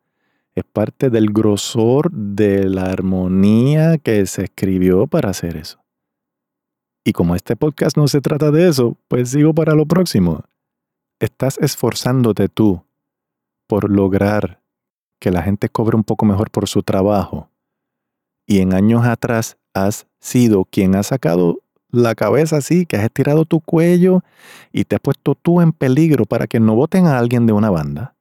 es 0.55 0.65
parte 0.65 1.11
del 1.11 1.33
grosor 1.33 2.11
de 2.13 2.69
la 2.69 2.85
armonía 2.85 3.99
que 3.99 4.25
se 4.27 4.45
escribió 4.45 5.07
para 5.07 5.31
hacer 5.31 5.57
eso. 5.57 5.85
Y 7.05 7.13
como 7.13 7.35
este 7.35 7.57
podcast 7.57 7.97
no 7.97 8.09
se 8.09 8.21
trata 8.21 8.51
de 8.51 8.69
eso, 8.69 8.97
pues 9.09 9.31
sigo 9.31 9.53
para 9.53 9.75
lo 9.75 9.85
próximo. 9.85 10.45
Estás 11.21 11.59
esforzándote 11.59 12.49
tú 12.49 12.83
por 13.67 13.91
lograr 13.91 14.61
que 15.19 15.31
la 15.31 15.43
gente 15.43 15.69
cobre 15.69 15.97
un 15.97 16.05
poco 16.05 16.25
mejor 16.25 16.51
por 16.51 16.69
su 16.69 16.83
trabajo. 16.83 17.51
Y 18.47 18.61
en 18.61 18.75
años 18.75 19.05
atrás 19.05 19.57
has 19.75 20.07
sido 20.21 20.65
quien 20.65 20.95
ha 20.95 21.03
sacado 21.03 21.61
la 21.91 22.15
cabeza 22.15 22.57
así, 22.57 22.87
que 22.87 22.97
has 22.97 23.05
estirado 23.05 23.45
tu 23.45 23.61
cuello 23.61 24.23
y 24.73 24.85
te 24.85 24.97
has 24.97 25.01
puesto 25.01 25.35
tú 25.35 25.61
en 25.61 25.73
peligro 25.73 26.25
para 26.27 26.47
que 26.47 26.61
no 26.61 26.75
voten 26.75 27.07
a 27.07 27.19
alguien 27.19 27.47
de 27.47 27.53
una 27.53 27.71
banda 27.71 28.15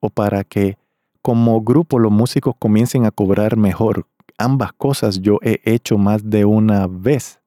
o 0.00 0.10
para 0.10 0.44
que 0.44 0.76
como 1.22 1.62
grupo 1.62 1.98
los 1.98 2.12
músicos 2.12 2.54
comiencen 2.58 3.06
a 3.06 3.10
cobrar 3.10 3.56
mejor. 3.56 4.06
Ambas 4.38 4.72
cosas 4.72 5.20
yo 5.20 5.38
he 5.42 5.60
hecho 5.64 5.96
más 5.96 6.28
de 6.28 6.44
una 6.44 6.86
vez 6.88 7.40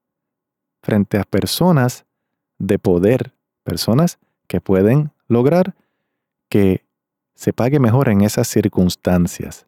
frente 0.82 1.18
a 1.18 1.24
personas 1.24 2.06
de 2.58 2.78
poder, 2.78 3.34
personas 3.62 4.18
que 4.46 4.60
pueden 4.60 5.10
lograr 5.28 5.74
que 6.48 6.84
se 7.34 7.52
pague 7.52 7.78
mejor 7.78 8.08
en 8.08 8.22
esas 8.22 8.48
circunstancias. 8.48 9.66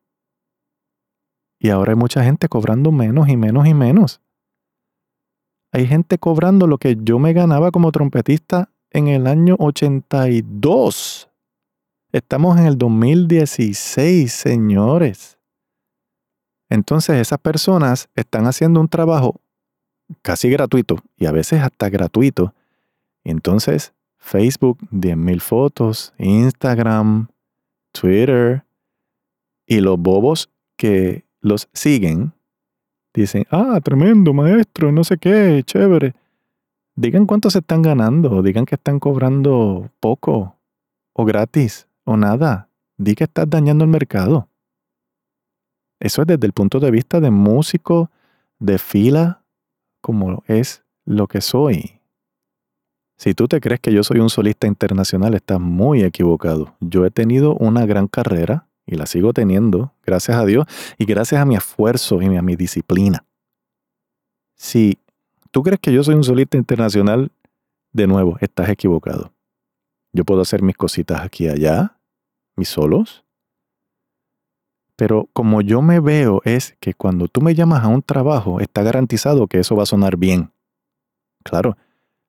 Y 1.59 1.71
ahora 1.71 1.93
hay 1.93 1.97
mucha 1.97 2.25
gente 2.25 2.49
cobrando 2.49 2.93
menos 2.93 3.29
y 3.29 3.37
menos 3.37 3.67
y 3.67 3.75
menos. 3.75 4.21
Hay 5.73 5.87
gente 5.87 6.17
cobrando 6.19 6.67
lo 6.67 6.79
que 6.79 6.97
yo 6.99 7.19
me 7.19 7.35
ganaba 7.35 7.71
como 7.71 7.93
trompetista 7.93 8.71
en 8.91 9.09
el 9.09 9.27
año 9.27 9.57
82. 9.59 11.28
Estamos 12.11 12.59
en 12.59 12.65
el 12.65 12.79
2016, 12.79 14.33
señores. 14.33 15.39
Entonces 16.71 17.17
esas 17.17 17.39
personas 17.39 18.09
están 18.15 18.47
haciendo 18.47 18.81
un 18.81 18.89
trabajo 18.89 19.43
casi 20.23 20.49
gratuito 20.49 20.97
y 21.19 21.27
a 21.27 21.33
veces 21.33 21.61
hasta 21.61 21.91
gratuito. 21.91 22.55
Entonces, 23.25 23.93
Facebook, 24.17 24.79
10.000 24.91 25.41
fotos, 25.41 26.15
Instagram, 26.17 27.29
Twitter 27.93 28.65
y 29.67 29.81
los 29.81 29.99
bobos 29.99 30.49
que 30.79 31.27
los 31.41 31.69
siguen 31.75 32.33
dicen, 33.13 33.45
ah, 33.51 33.81
tremendo 33.85 34.33
maestro, 34.33 34.93
no 34.93 35.05
sé 35.05 35.19
qué, 35.19 35.63
chévere. 35.63 36.15
Digan 36.97 37.27
cuánto 37.27 37.51
se 37.51 37.59
están 37.59 37.83
ganando, 37.83 38.43
digan 38.43 38.65
que 38.65 38.77
están 38.77 38.99
cobrando 38.99 39.91
poco 40.01 40.57
o 41.13 41.25
gratis 41.27 41.88
o 42.09 42.17
nada. 42.17 42.71
Di 42.97 43.15
que 43.15 43.25
estás 43.25 43.49
dañando 43.49 43.85
el 43.85 43.91
mercado. 43.91 44.49
Eso 46.01 46.23
es 46.23 46.27
desde 46.27 46.47
el 46.47 46.53
punto 46.53 46.81
de 46.81 46.91
vista 46.91 47.21
de 47.21 47.31
músico 47.31 48.11
de 48.59 48.79
fila 48.79 49.43
como 50.01 50.43
es 50.47 50.83
lo 51.05 51.27
que 51.27 51.41
soy. 51.41 52.01
Si 53.19 53.35
tú 53.35 53.47
te 53.47 53.61
crees 53.61 53.81
que 53.81 53.93
yo 53.93 54.03
soy 54.05 54.21
un 54.21 54.31
solista 54.31 54.67
internacional, 54.67 55.35
estás 55.35 55.61
muy 55.61 56.03
equivocado. 56.03 56.75
Yo 56.81 57.05
he 57.05 57.11
tenido 57.11 57.55
una 57.57 57.85
gran 57.85 58.07
carrera 58.09 58.69
y 58.87 58.97
la 58.97 59.07
sigo 59.07 59.35
teniendo, 59.35 59.93
gracias 60.03 60.39
a 60.39 60.47
Dios 60.47 60.67
y 60.97 61.05
gracias 61.05 61.43
a 61.43 61.45
mi 61.45 61.57
esfuerzo 61.57 62.23
y 62.23 62.37
a 62.37 62.43
mi 62.43 62.57
disciplina. 62.57 63.25
Si 64.55 64.99
tú 65.51 65.63
crees 65.63 65.81
que 65.81 65.93
yo 65.93 66.03
soy 66.03 66.15
un 66.15 66.25
solista 66.25 66.57
internacional, 66.57 67.31
de 67.93 68.07
nuevo, 68.07 68.39
estás 68.41 68.71
equivocado. 68.71 69.33
Yo 70.13 70.25
puedo 70.25 70.41
hacer 70.41 70.63
mis 70.63 70.77
cositas 70.77 71.21
aquí 71.21 71.45
y 71.45 71.49
allá, 71.49 71.98
mis 72.59 72.69
solos, 72.69 73.25
pero 74.99 75.29
como 75.33 75.61
yo 75.61 75.81
me 75.81 76.01
veo 76.01 76.43
es 76.45 76.77
que 76.81 76.93
cuando 76.93 77.29
tú 77.29 77.41
me 77.41 77.55
llamas 77.55 77.85
a 77.85 77.89
un 77.89 78.03
trabajo, 78.03 78.59
está 78.59 78.83
garantizado 78.83 79.47
que 79.47 79.61
eso 79.61 79.77
va 79.77 79.85
a 79.85 79.87
sonar 79.87 80.17
bien. 80.17 80.51
Claro, 81.45 81.77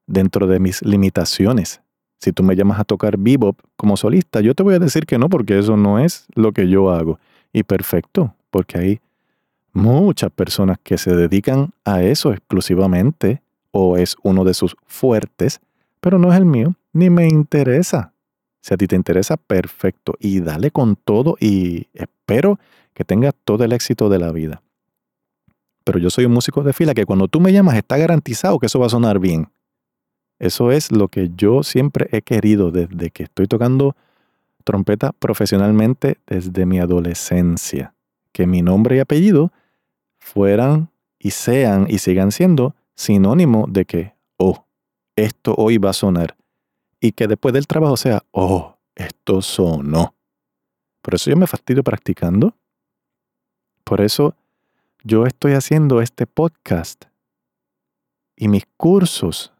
dentro 0.05 0.45
de 0.45 0.59
mis 0.59 0.83
limitaciones. 0.83 1.81
Si 2.19 2.31
tú 2.31 2.43
me 2.43 2.55
llamas 2.55 2.79
a 2.79 2.83
tocar 2.83 3.17
bebop 3.17 3.59
como 3.75 3.97
solista, 3.97 4.41
yo 4.41 4.53
te 4.53 4.61
voy 4.61 4.75
a 4.75 4.79
decir 4.79 5.07
que 5.07 5.17
no, 5.17 5.29
porque 5.29 5.57
eso 5.57 5.77
no 5.77 5.97
es 5.97 6.27
lo 6.35 6.51
que 6.51 6.67
yo 6.67 6.91
hago. 6.91 7.17
Y 7.51 7.63
perfecto, 7.63 8.35
porque 8.51 8.77
hay 8.77 9.01
muchas 9.73 10.29
personas 10.29 10.77
que 10.83 10.99
se 10.99 11.15
dedican 11.15 11.71
a 11.85 12.03
eso 12.03 12.33
exclusivamente, 12.33 13.41
o 13.71 13.97
es 13.97 14.15
uno 14.21 14.43
de 14.43 14.53
sus 14.53 14.75
fuertes, 14.85 15.59
pero 16.01 16.19
no 16.19 16.31
es 16.31 16.37
el 16.37 16.45
mío, 16.45 16.75
ni 16.93 17.09
me 17.09 17.27
interesa. 17.27 18.13
Si 18.61 18.73
a 18.73 18.77
ti 18.77 18.87
te 18.87 18.95
interesa, 18.95 19.37
perfecto. 19.37 20.15
Y 20.19 20.41
dale 20.41 20.71
con 20.71 20.95
todo 20.95 21.37
y 21.39 21.87
espero 21.93 22.59
que 22.93 23.05
tengas 23.05 23.33
todo 23.43 23.63
el 23.63 23.71
éxito 23.71 24.09
de 24.09 24.19
la 24.19 24.31
vida. 24.31 24.61
Pero 25.83 25.99
yo 25.99 26.09
soy 26.09 26.25
un 26.25 26.33
músico 26.33 26.63
de 26.63 26.73
fila 26.73 26.93
que 26.93 27.05
cuando 27.05 27.27
tú 27.27 27.39
me 27.39 27.53
llamas 27.53 27.75
está 27.75 27.97
garantizado 27.97 28.59
que 28.59 28.65
eso 28.65 28.79
va 28.79 28.87
a 28.87 28.89
sonar 28.89 29.19
bien. 29.19 29.49
Eso 30.37 30.71
es 30.71 30.91
lo 30.91 31.07
que 31.07 31.31
yo 31.35 31.63
siempre 31.63 32.07
he 32.11 32.21
querido 32.21 32.71
desde 32.71 33.09
que 33.09 33.23
estoy 33.23 33.47
tocando 33.47 33.95
trompeta 34.63 35.11
profesionalmente 35.13 36.17
desde 36.27 36.65
mi 36.65 36.79
adolescencia. 36.79 37.93
Que 38.31 38.45
mi 38.47 38.61
nombre 38.61 38.97
y 38.97 38.99
apellido 38.99 39.51
fueran 40.17 40.89
y 41.17 41.31
sean 41.31 41.87
y 41.89 41.97
sigan 41.97 42.31
siendo 42.31 42.75
sinónimo 42.95 43.65
de 43.67 43.85
que, 43.85 44.13
oh, 44.37 44.65
esto 45.15 45.55
hoy 45.57 45.77
va 45.77 45.89
a 45.89 45.93
sonar 45.93 46.38
y 46.99 47.11
que 47.13 47.27
después 47.27 47.53
del 47.53 47.67
trabajo 47.67 47.97
sea, 47.97 48.23
oh, 48.31 48.77
esto 48.95 49.41
sonó. 49.41 50.15
Por 51.01 51.15
eso 51.15 51.29
yo 51.29 51.37
me 51.37 51.47
fastidio 51.47 51.83
practicando. 51.83 52.55
Por 53.83 54.01
eso 54.01 54.35
yo 55.03 55.25
estoy 55.25 55.53
haciendo 55.53 56.01
este 56.01 56.27
podcast 56.27 57.05
y 58.35 58.47
mis 58.47 58.65
cursos 58.77 59.53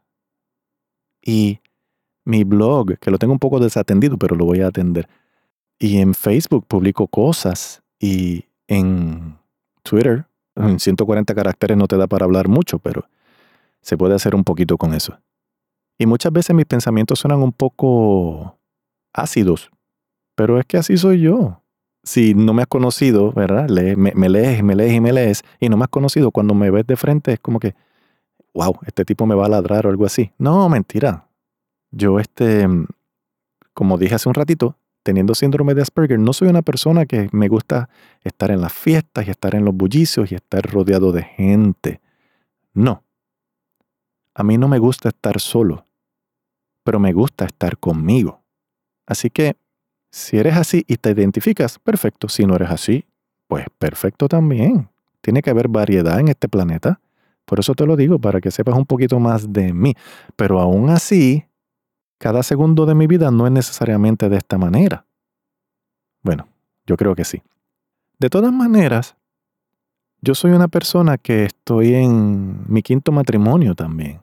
y 1.22 1.60
mi 2.26 2.44
blog, 2.44 2.98
que 3.00 3.12
lo 3.12 3.18
tengo 3.18 3.34
un 3.34 3.40
poco 3.40 3.60
desatendido, 3.60 4.18
pero 4.18 4.36
lo 4.36 4.46
voy 4.46 4.62
a 4.62 4.68
atender. 4.68 5.08
Y 5.80 6.00
en 6.00 6.14
Facebook 6.14 6.66
publico 6.68 7.08
cosas 7.08 7.82
y 8.00 8.46
en 8.68 9.38
Twitter, 9.84 10.26
en 10.56 10.80
140 10.80 11.34
caracteres 11.34 11.78
no 11.78 11.88
te 11.88 11.98
da 11.98 12.08
para 12.08 12.26
hablar 12.26 12.48
mucho, 12.48 12.80
pero 12.80 13.08
se 13.82 13.98
puede 13.98 14.16
hacer 14.16 14.36
un 14.36 14.44
poquito 14.44 14.78
con 14.78 14.94
eso. 14.94 15.18
Y 16.00 16.06
muchas 16.06 16.32
veces 16.32 16.56
mis 16.56 16.66
pensamientos 16.66 17.20
suenan 17.20 17.44
un 17.44 17.52
poco 17.52 18.58
ácidos, 19.14 19.70
pero 20.34 20.58
es 20.58 20.66
que 20.66 20.78
así 20.78 20.96
soy 20.96 21.20
yo. 21.20 21.62
Si 22.04 22.34
no 22.34 22.54
me 22.54 22.62
has 22.62 22.70
conocido, 22.70 23.34
¿verdad? 23.34 23.68
me, 23.68 24.14
me, 24.16 24.30
lees, 24.30 24.64
me 24.64 24.76
lees 24.76 24.94
y 24.94 25.02
me 25.02 25.12
lees, 25.12 25.44
y 25.60 25.68
no 25.68 25.76
me 25.76 25.84
has 25.84 25.90
conocido, 25.90 26.32
cuando 26.32 26.54
me 26.54 26.72
ves 26.72 26.88
de 26.88 26.96
frente 26.96 27.34
es 27.34 27.40
como 27.42 27.60
que, 27.60 27.76
wow, 28.54 28.80
este 28.86 29.04
tipo 29.04 29.26
me 29.26 29.36
va 29.36 29.48
a 29.48 29.50
ladrar 29.50 29.86
o 29.86 29.90
algo 29.90 30.06
así. 30.06 30.32
No, 30.38 30.70
mentira. 30.70 31.28
Yo, 31.92 32.18
este, 32.22 32.66
como 33.74 33.98
dije 33.98 34.16
hace 34.16 34.30
un 34.30 34.36
ratito, 34.36 34.78
teniendo 35.04 35.36
síndrome 35.36 35.74
de 35.74 35.82
Asperger, 35.82 36.18
no 36.18 36.32
soy 36.32 36.48
una 36.48 36.62
persona 36.62 37.06
que 37.06 37.28
me 37.34 37.50
gusta 37.50 37.90
estar 38.24 38.52
en 38.52 38.62
las 38.62 38.72
fiestas 38.72 39.28
y 39.28 39.32
estar 39.32 39.54
en 39.54 39.66
los 39.66 39.76
bullicios 39.76 40.32
y 40.32 40.36
estar 40.36 40.62
rodeado 40.62 41.12
de 41.12 41.24
gente. 41.24 42.00
No. 42.74 43.04
A 44.34 44.44
mí 44.44 44.58
no 44.58 44.70
me 44.70 44.80
gusta 44.80 45.10
estar 45.10 45.42
solo. 45.42 45.86
Pero 46.84 47.00
me 47.00 47.14
gusta 47.14 47.46
estar 47.46 47.78
conmigo. 47.78 48.42
Así 49.06 49.30
que, 49.30 49.56
si 50.12 50.38
eres 50.38 50.56
así 50.56 50.84
y 50.88 50.98
te 50.98 51.12
identificas, 51.12 51.80
perfecto. 51.80 52.30
Si 52.30 52.46
no 52.46 52.56
eres 52.56 52.72
así, 52.72 53.06
pues 53.48 53.66
perfecto 53.78 54.28
también. 54.28 54.90
Tiene 55.22 55.42
que 55.42 55.50
haber 55.50 55.68
variedad 55.68 56.20
en 56.20 56.30
este 56.30 56.48
planeta. 56.48 57.00
Por 57.46 57.60
eso 57.60 57.74
te 57.74 57.86
lo 57.86 57.96
digo, 57.96 58.20
para 58.20 58.42
que 58.42 58.52
sepas 58.52 58.76
un 58.76 58.86
poquito 58.86 59.20
más 59.20 59.52
de 59.52 59.74
mí. 59.74 59.96
Pero 60.36 60.60
aún 60.60 60.90
así, 60.90 61.46
cada 62.18 62.44
segundo 62.44 62.86
de 62.86 62.96
mi 62.96 63.08
vida 63.08 63.32
no 63.32 63.46
es 63.48 63.52
necesariamente 63.52 64.30
de 64.30 64.38
esta 64.38 64.58
manera. 64.58 65.06
Bueno, 66.22 66.48
yo 66.86 66.98
creo 66.98 67.16
que 67.16 67.26
sí. 67.26 67.42
De 68.20 68.30
todas 68.30 68.52
maneras, 68.52 69.16
yo 70.22 70.36
soy 70.36 70.52
una 70.52 70.68
persona 70.68 71.18
que 71.18 71.46
estoy 71.46 71.96
en 71.96 72.64
mi 72.68 72.82
quinto 72.82 73.12
matrimonio 73.12 73.74
también. 73.74 74.22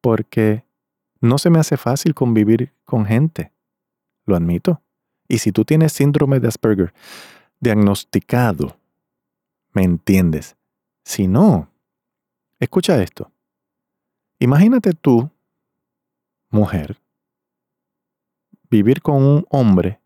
Porque 0.00 0.63
no 1.24 1.38
se 1.38 1.50
me 1.50 1.58
hace 1.58 1.76
fácil 1.76 2.14
convivir 2.14 2.72
con 2.84 3.06
gente. 3.06 3.52
Lo 4.26 4.36
admito. 4.36 4.82
Y 5.28 5.38
si 5.38 5.52
tú 5.52 5.64
tienes 5.64 5.92
síndrome 5.92 6.40
de 6.40 6.48
Asperger 6.48 6.92
diagnosticado, 7.60 8.76
¿me 9.72 9.82
entiendes? 9.82 10.56
Si 11.02 11.26
no, 11.26 11.70
escucha 12.58 13.02
esto. 13.02 13.30
Imagínate 14.38 14.92
tú, 14.92 15.30
mujer, 16.50 16.98
vivir 18.68 19.00
con 19.00 19.22
un 19.22 19.46
hombre, 19.48 20.00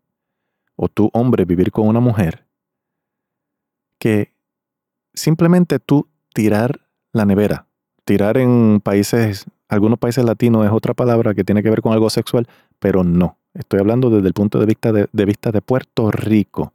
o 0.75 0.87
tú, 0.87 1.09
hombre, 1.13 1.43
vivir 1.43 1.71
con 1.71 1.87
una 1.87 1.99
mujer, 1.99 2.45
que 3.97 4.33
simplemente 5.13 5.79
tú 5.79 6.07
tirar 6.33 6.87
la 7.11 7.25
nevera, 7.25 7.67
tirar 8.05 8.37
en 8.37 8.79
países, 8.81 9.45
algunos 9.69 9.99
países 9.99 10.25
latinos 10.25 10.65
es 10.65 10.71
otra 10.71 10.95
palabra 10.95 11.35
que 11.35 11.43
tiene 11.43 11.61
que 11.61 11.69
ver 11.69 11.81
con 11.81 11.93
algo 11.93 12.09
sexual, 12.09 12.47
pero 12.79 13.03
no. 13.03 13.37
Estoy 13.53 13.79
hablando 13.79 14.09
desde 14.09 14.27
el 14.27 14.33
punto 14.33 14.59
de 14.59 14.65
vista 14.65 14.91
de, 14.91 15.07
vista 15.25 15.51
de 15.51 15.61
Puerto 15.61 16.09
Rico. 16.11 16.73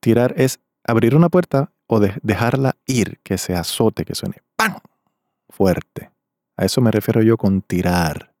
Tirar 0.00 0.34
es 0.36 0.60
abrir 0.84 1.16
una 1.16 1.30
puerta 1.30 1.72
o 1.86 2.00
dejarla 2.00 2.76
ir, 2.86 3.18
que 3.22 3.38
se 3.38 3.54
azote, 3.54 4.04
que 4.04 4.14
suene 4.14 4.36
¡pam! 4.56 4.76
fuerte. 5.48 6.10
A 6.56 6.66
eso 6.66 6.82
me 6.82 6.90
refiero 6.90 7.22
yo 7.22 7.38
con 7.38 7.62
tirar. 7.62 8.34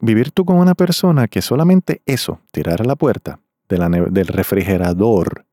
Vivir 0.00 0.32
tú 0.32 0.44
con 0.44 0.56
una 0.56 0.74
persona 0.74 1.28
que 1.28 1.42
solamente 1.42 2.02
eso, 2.06 2.40
tirar 2.50 2.82
a 2.82 2.84
la 2.84 2.96
puerta 2.96 3.38
del 3.68 4.26
refrigerador, 4.26 5.44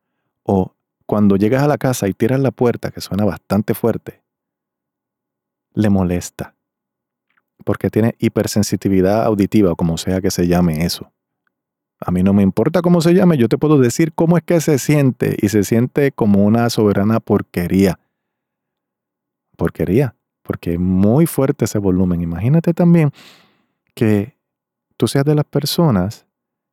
o 0.43 0.73
cuando 1.05 1.35
llegas 1.35 1.63
a 1.63 1.67
la 1.67 1.77
casa 1.77 2.07
y 2.07 2.13
tiras 2.13 2.39
la 2.39 2.51
puerta, 2.51 2.89
que 2.91 2.99
suena 2.99 3.25
bastante 3.25 3.73
fuerte, 3.73 4.22
le 5.73 5.89
molesta. 5.89 6.55
Porque 7.63 7.89
tiene 7.89 8.15
hipersensitividad 8.19 9.23
auditiva, 9.23 9.71
o 9.71 9.75
como 9.75 9.97
sea 9.97 10.21
que 10.21 10.31
se 10.31 10.47
llame 10.47 10.85
eso. 10.85 11.11
A 11.99 12.11
mí 12.11 12.23
no 12.23 12.33
me 12.33 12.43
importa 12.43 12.81
cómo 12.81 12.99
se 13.01 13.13
llame, 13.13 13.37
yo 13.37 13.47
te 13.47 13.57
puedo 13.57 13.77
decir 13.77 14.13
cómo 14.13 14.37
es 14.37 14.43
que 14.43 14.59
se 14.59 14.77
siente 14.77 15.37
y 15.41 15.49
se 15.49 15.63
siente 15.63 16.11
como 16.11 16.43
una 16.43 16.69
soberana 16.69 17.19
porquería. 17.19 17.99
Porquería, 19.55 20.15
porque 20.41 20.73
es 20.73 20.79
muy 20.79 21.25
fuerte 21.25 21.65
ese 21.65 21.77
volumen. 21.77 22.21
Imagínate 22.21 22.73
también 22.73 23.11
que 23.93 24.35
tú 24.97 25.07
seas 25.07 25.23
de 25.25 25.35
las 25.35 25.45
personas 25.45 26.25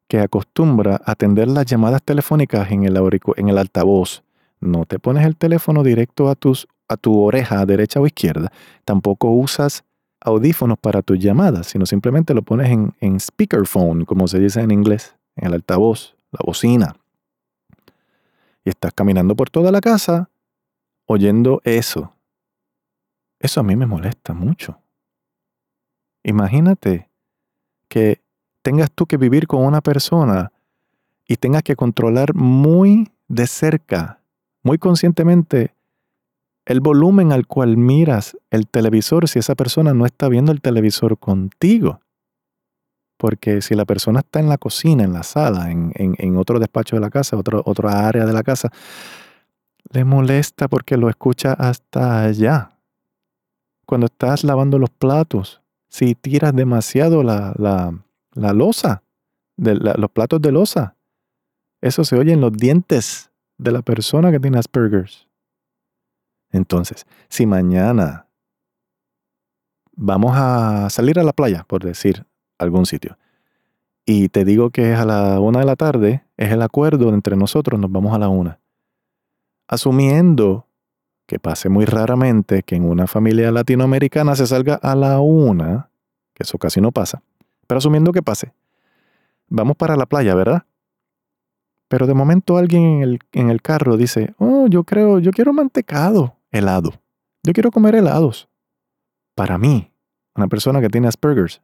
que 0.09 0.19
acostumbra 0.19 1.01
a 1.05 1.13
atender 1.13 1.47
las 1.47 1.67
llamadas 1.67 2.03
telefónicas 2.03 2.71
en 2.73 2.85
el, 2.85 2.99
en 3.37 3.49
el 3.49 3.59
altavoz. 3.59 4.25
No 4.59 4.85
te 4.85 4.99
pones 4.99 5.25
el 5.25 5.37
teléfono 5.37 5.85
directo 5.85 6.29
a, 6.29 6.35
tus, 6.35 6.67
a 6.91 6.97
tu 6.97 7.23
oreja, 7.23 7.65
derecha 7.65 8.01
o 8.01 8.07
izquierda. 8.07 8.51
Tampoco 8.85 9.31
usas 9.31 9.85
audífonos 10.21 10.77
para 10.79 11.03
tus 11.03 11.19
llamadas, 11.19 11.69
sino 11.69 11.87
simplemente 11.87 12.35
lo 12.35 12.43
pones 12.43 12.69
en, 12.69 12.95
en 13.01 13.21
speakerphone, 13.21 14.05
como 14.05 14.27
se 14.27 14.41
dice 14.41 14.61
en 14.61 14.73
inglés, 14.73 15.15
en 15.37 15.47
el 15.47 15.55
altavoz, 15.55 16.17
la 16.33 16.41
bocina. 16.45 16.97
Y 18.65 18.71
estás 18.71 18.93
caminando 18.93 19.37
por 19.37 19.51
toda 19.51 19.71
la 19.71 19.81
casa 19.81 20.31
oyendo 21.07 21.61
eso. 21.65 22.13
Eso 23.39 23.61
a 23.61 23.63
mí 23.63 23.77
me 23.77 23.87
molesta 23.87 24.35
mucho. 24.35 24.81
Imagínate 26.25 27.09
que 27.89 28.21
tengas 28.63 28.91
tú 28.91 29.07
que 29.07 29.17
vivir 29.17 29.47
con 29.47 29.65
una 29.65 29.81
persona 29.81 30.53
y 31.27 31.37
tengas 31.37 31.63
que 31.63 31.77
controlar 31.77 32.35
muy 32.35 33.11
de 33.29 33.47
cerca, 33.47 34.21
muy 34.63 34.77
conscientemente, 34.77 35.73
el 36.71 36.81
volumen 36.81 37.33
al 37.33 37.49
cual 37.49 37.77
miras 37.77 38.39
el 38.49 38.69
televisor 38.69 39.29
si 39.29 39.41
esa 39.41 39.57
persona 39.57 39.93
no 39.93 40.07
está 40.07 40.29
viendo 40.29 40.53
el 40.53 40.61
televisor 40.61 41.19
contigo. 41.19 42.01
Porque 43.17 43.61
si 43.61 43.75
la 43.75 43.85
persona 43.85 44.21
está 44.21 44.39
en 44.39 44.49
la 44.49 44.57
cocina, 44.57 45.03
en 45.03 45.13
la 45.13 45.25
sala, 45.25 45.73
en, 45.73 46.37
otro 46.37 46.61
despacho 46.61 46.95
de 46.95 47.01
la 47.01 47.11
casa, 47.11 47.37
otro, 47.37 47.61
otra 47.67 48.07
área 48.07 48.25
de 48.25 48.33
la 48.33 48.45
casa, 48.45 48.71
le 49.93 50.05
molesta 50.05 50.69
porque 50.69 50.97
lo 50.97 51.09
escucha 51.09 51.55
hasta 51.55 52.23
allá. 52.23 52.79
Cuando 53.85 54.07
estás 54.07 54.45
lavando 54.45 54.79
los 54.79 54.91
platos, 54.91 55.63
si 55.89 56.15
tiras 56.15 56.55
demasiado 56.55 57.25
la, 57.25 57.53
la 57.59 58.53
losa, 58.53 59.03
de 59.57 59.75
los 59.75 60.11
platos 60.13 60.41
de 60.41 60.53
losa. 60.53 60.95
Eso 61.81 62.05
se 62.05 62.17
oye 62.17 62.33
en 62.33 62.41
los 62.41 62.53
dientes 62.53 63.33
de 63.59 63.73
la 63.73 63.83
persona 63.83 64.31
que 64.31 64.39
tiene 64.39 64.59
Asperger's. 64.61 65.30
Entonces, 66.53 67.07
si 67.29 67.47
mañana 67.47 68.27
vamos 69.93 70.33
a 70.35 70.89
salir 70.91 71.19
a 71.19 71.23
la 71.23 71.33
playa, 71.33 71.65
por 71.69 71.85
decir 71.85 72.27
algún 72.59 72.87
sitio, 72.87 73.19
y 74.05 74.29
te 74.29 74.45
digo 74.45 74.71
que 74.71 74.93
es 74.93 74.99
a 74.99 75.05
la 75.05 75.41
una 75.41 75.61
de 75.61 75.67
la 75.67 75.77
tarde, 75.77 76.25
es 76.37 76.51
el 76.51 76.63
acuerdo 76.63 77.11
entre 77.11 77.37
nosotros, 77.37 77.79
nos 77.79 77.93
vamos 77.93 78.15
a 78.15 78.19
la 78.19 78.29
una. 78.29 78.59
Asumiendo 79.69 80.67
que 81.27 81.39
pase 81.39 81.69
muy 81.69 81.85
raramente 81.85 82.65
que 82.65 82.75
en 82.75 82.85
una 82.85 83.07
familia 83.07 83.53
latinoamericana 83.53 84.35
se 84.35 84.47
salga 84.47 84.75
a 84.75 84.97
la 84.97 85.21
una, 85.21 85.91
que 86.35 86.43
eso 86.43 86.59
casi 86.59 86.81
no 86.81 86.91
pasa, 86.91 87.23
pero 87.69 87.79
asumiendo 87.79 88.11
que 88.11 88.23
pase. 88.23 88.53
Vamos 89.49 89.77
para 89.77 89.97
la 89.97 90.07
playa, 90.07 90.35
¿verdad? 90.35 90.65
Pero 91.87 92.07
de 92.07 92.15
momento 92.15 92.57
alguien 92.57 92.83
en 92.83 93.03
el, 93.03 93.19
en 93.33 93.51
el 93.51 93.63
carro 93.63 93.97
dice, 93.97 94.35
oh, 94.39 94.67
yo 94.69 94.83
creo, 94.83 95.19
yo 95.21 95.31
quiero 95.31 95.53
mantecado, 95.53 96.37
helado. 96.51 96.93
Yo 97.43 97.53
quiero 97.53 97.71
comer 97.71 97.95
helados. 97.95 98.49
Para 99.35 99.59
mí, 99.59 99.93
una 100.35 100.49
persona 100.49 100.81
que 100.81 100.89
tiene 100.89 101.09
Asperger's, 101.09 101.63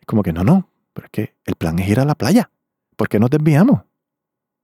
es 0.00 0.06
como 0.06 0.22
que 0.22 0.32
no, 0.32 0.44
no, 0.44 0.68
pero 0.92 1.06
es 1.06 1.10
que 1.10 1.34
el 1.44 1.56
plan 1.56 1.78
es 1.78 1.88
ir 1.88 2.00
a 2.00 2.04
la 2.04 2.14
playa. 2.14 2.50
¿Por 2.96 3.08
qué 3.08 3.18
nos 3.18 3.30
desviamos? 3.30 3.82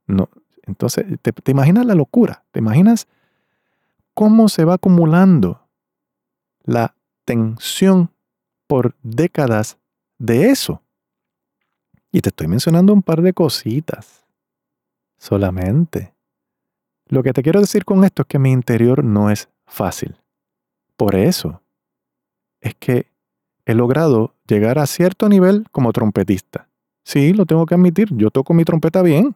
No, 0.06 0.28
entonces, 0.62 1.06
te, 1.20 1.32
te 1.32 1.50
imaginas 1.50 1.86
la 1.86 1.94
locura, 1.94 2.44
te 2.50 2.60
imaginas 2.60 3.08
cómo 4.14 4.48
se 4.48 4.64
va 4.64 4.74
acumulando 4.74 5.66
la 6.64 6.94
tensión 7.24 8.10
por 8.66 8.94
décadas 9.02 9.78
de 10.18 10.50
eso. 10.50 10.82
Y 12.12 12.20
te 12.20 12.28
estoy 12.28 12.46
mencionando 12.46 12.92
un 12.92 13.02
par 13.02 13.22
de 13.22 13.32
cositas. 13.32 14.24
Solamente. 15.18 16.14
Lo 17.06 17.22
que 17.22 17.32
te 17.32 17.42
quiero 17.42 17.60
decir 17.60 17.84
con 17.84 18.04
esto 18.04 18.22
es 18.22 18.28
que 18.28 18.38
mi 18.38 18.52
interior 18.52 19.04
no 19.04 19.30
es 19.30 19.48
fácil. 19.66 20.16
Por 20.96 21.14
eso 21.14 21.62
es 22.60 22.74
que 22.74 23.06
he 23.66 23.74
logrado 23.74 24.34
llegar 24.46 24.78
a 24.78 24.86
cierto 24.86 25.28
nivel 25.28 25.66
como 25.70 25.92
trompetista. 25.92 26.68
Sí, 27.04 27.32
lo 27.32 27.46
tengo 27.46 27.66
que 27.66 27.74
admitir, 27.74 28.08
yo 28.12 28.30
toco 28.30 28.54
mi 28.54 28.64
trompeta 28.64 29.02
bien. 29.02 29.34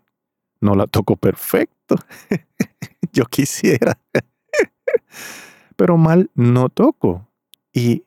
No 0.61 0.75
la 0.75 0.87
toco 0.87 1.17
perfecto. 1.17 1.97
yo 3.12 3.25
quisiera. 3.25 3.99
Pero 5.77 5.97
mal 5.97 6.31
no 6.35 6.69
toco. 6.69 7.29
Y 7.73 8.05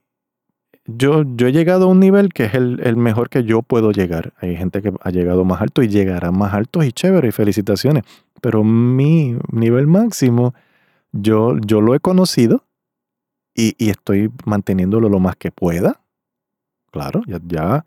yo, 0.86 1.24
yo 1.36 1.48
he 1.48 1.52
llegado 1.52 1.86
a 1.86 1.88
un 1.88 2.00
nivel 2.00 2.34
que 2.34 2.46
es 2.46 2.54
el, 2.56 2.96
mejor 2.98 3.30
que 3.30 3.44
yo 3.44 3.62
puedo 3.62 3.92
llegar. 3.92 4.34
Hay 4.40 4.56
gente 4.56 4.82
que 4.82 4.92
ha 5.02 5.12
llegado 5.12 5.46
más 5.46 5.62
alto 5.62 5.84
y 5.84 5.88
llegará 5.88 6.32
más 6.32 6.54
alto 6.54 6.84
y 6.84 6.92
chévere, 6.92 7.28
y 7.28 7.32
felicitaciones. 7.32 8.04
Pero 8.42 8.64
mi 8.64 9.38
nivel 9.52 9.86
máximo, 9.86 10.56
yo, 11.12 11.58
yo 11.60 11.82
lo 11.82 11.96
he 11.96 12.00
conocido 12.00 12.66
y, 13.56 13.90
estoy 13.90 14.32
manteniéndolo 14.46 15.10
lo 15.10 15.20
más 15.20 15.36
que 15.36 15.52
pueda. 15.52 16.02
Claro, 16.92 17.22
ya, 17.28 17.40
ya. 17.46 17.86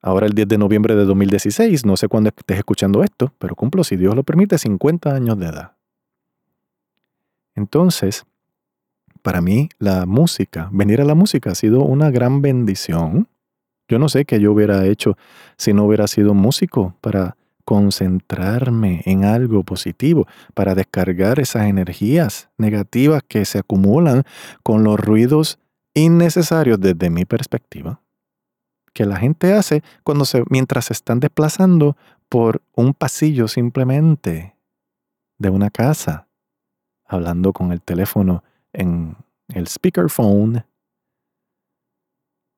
Ahora 0.00 0.26
el 0.26 0.32
10 0.32 0.48
de 0.48 0.58
noviembre 0.58 0.94
de 0.94 1.04
2016, 1.04 1.84
no 1.84 1.96
sé 1.96 2.08
cuándo 2.08 2.30
estés 2.34 2.58
escuchando 2.58 3.02
esto, 3.02 3.32
pero 3.38 3.54
cumplo, 3.54 3.84
si 3.84 3.96
Dios 3.96 4.14
lo 4.14 4.22
permite, 4.22 4.56
50 4.56 5.14
años 5.14 5.38
de 5.38 5.46
edad. 5.46 5.72
Entonces, 7.54 8.24
para 9.22 9.42
mí 9.42 9.68
la 9.78 10.06
música, 10.06 10.70
venir 10.72 11.02
a 11.02 11.04
la 11.04 11.14
música 11.14 11.50
ha 11.50 11.54
sido 11.54 11.82
una 11.82 12.10
gran 12.10 12.40
bendición. 12.40 13.28
Yo 13.88 13.98
no 13.98 14.08
sé 14.08 14.24
qué 14.24 14.40
yo 14.40 14.52
hubiera 14.52 14.86
hecho 14.86 15.18
si 15.58 15.74
no 15.74 15.84
hubiera 15.84 16.06
sido 16.06 16.32
músico 16.32 16.96
para 17.02 17.36
concentrarme 17.70 19.00
en 19.04 19.24
algo 19.24 19.62
positivo, 19.62 20.26
para 20.54 20.74
descargar 20.74 21.38
esas 21.38 21.68
energías 21.68 22.50
negativas 22.58 23.22
que 23.22 23.44
se 23.44 23.60
acumulan 23.60 24.24
con 24.64 24.82
los 24.82 24.98
ruidos 24.98 25.60
innecesarios 25.94 26.80
desde 26.80 27.10
mi 27.10 27.26
perspectiva. 27.26 28.00
Que 28.92 29.06
la 29.06 29.18
gente 29.18 29.52
hace 29.52 29.84
cuando 30.02 30.24
se, 30.24 30.42
mientras 30.50 30.86
se 30.86 30.94
están 30.94 31.20
desplazando 31.20 31.96
por 32.28 32.60
un 32.74 32.92
pasillo 32.92 33.46
simplemente 33.46 34.56
de 35.38 35.50
una 35.50 35.70
casa, 35.70 36.26
hablando 37.06 37.52
con 37.52 37.70
el 37.70 37.82
teléfono 37.82 38.42
en 38.72 39.16
el 39.46 39.68
speakerphone, 39.68 40.64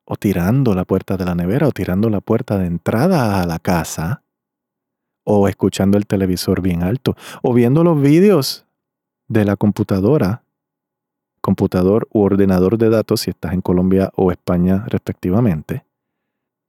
o 0.06 0.16
tirando 0.16 0.74
la 0.74 0.86
puerta 0.86 1.18
de 1.18 1.26
la 1.26 1.34
nevera, 1.34 1.68
o 1.68 1.72
tirando 1.72 2.08
la 2.08 2.22
puerta 2.22 2.56
de 2.56 2.64
entrada 2.64 3.42
a 3.42 3.46
la 3.46 3.58
casa, 3.58 4.21
o 5.24 5.48
escuchando 5.48 5.98
el 5.98 6.06
televisor 6.06 6.60
bien 6.60 6.82
alto, 6.82 7.16
o 7.42 7.52
viendo 7.54 7.84
los 7.84 8.00
vídeos 8.00 8.66
de 9.28 9.44
la 9.44 9.56
computadora, 9.56 10.44
computador 11.40 12.08
u 12.12 12.22
ordenador 12.22 12.78
de 12.78 12.90
datos 12.90 13.22
si 13.22 13.30
estás 13.30 13.52
en 13.52 13.60
Colombia 13.60 14.10
o 14.14 14.30
España 14.30 14.84
respectivamente, 14.86 15.84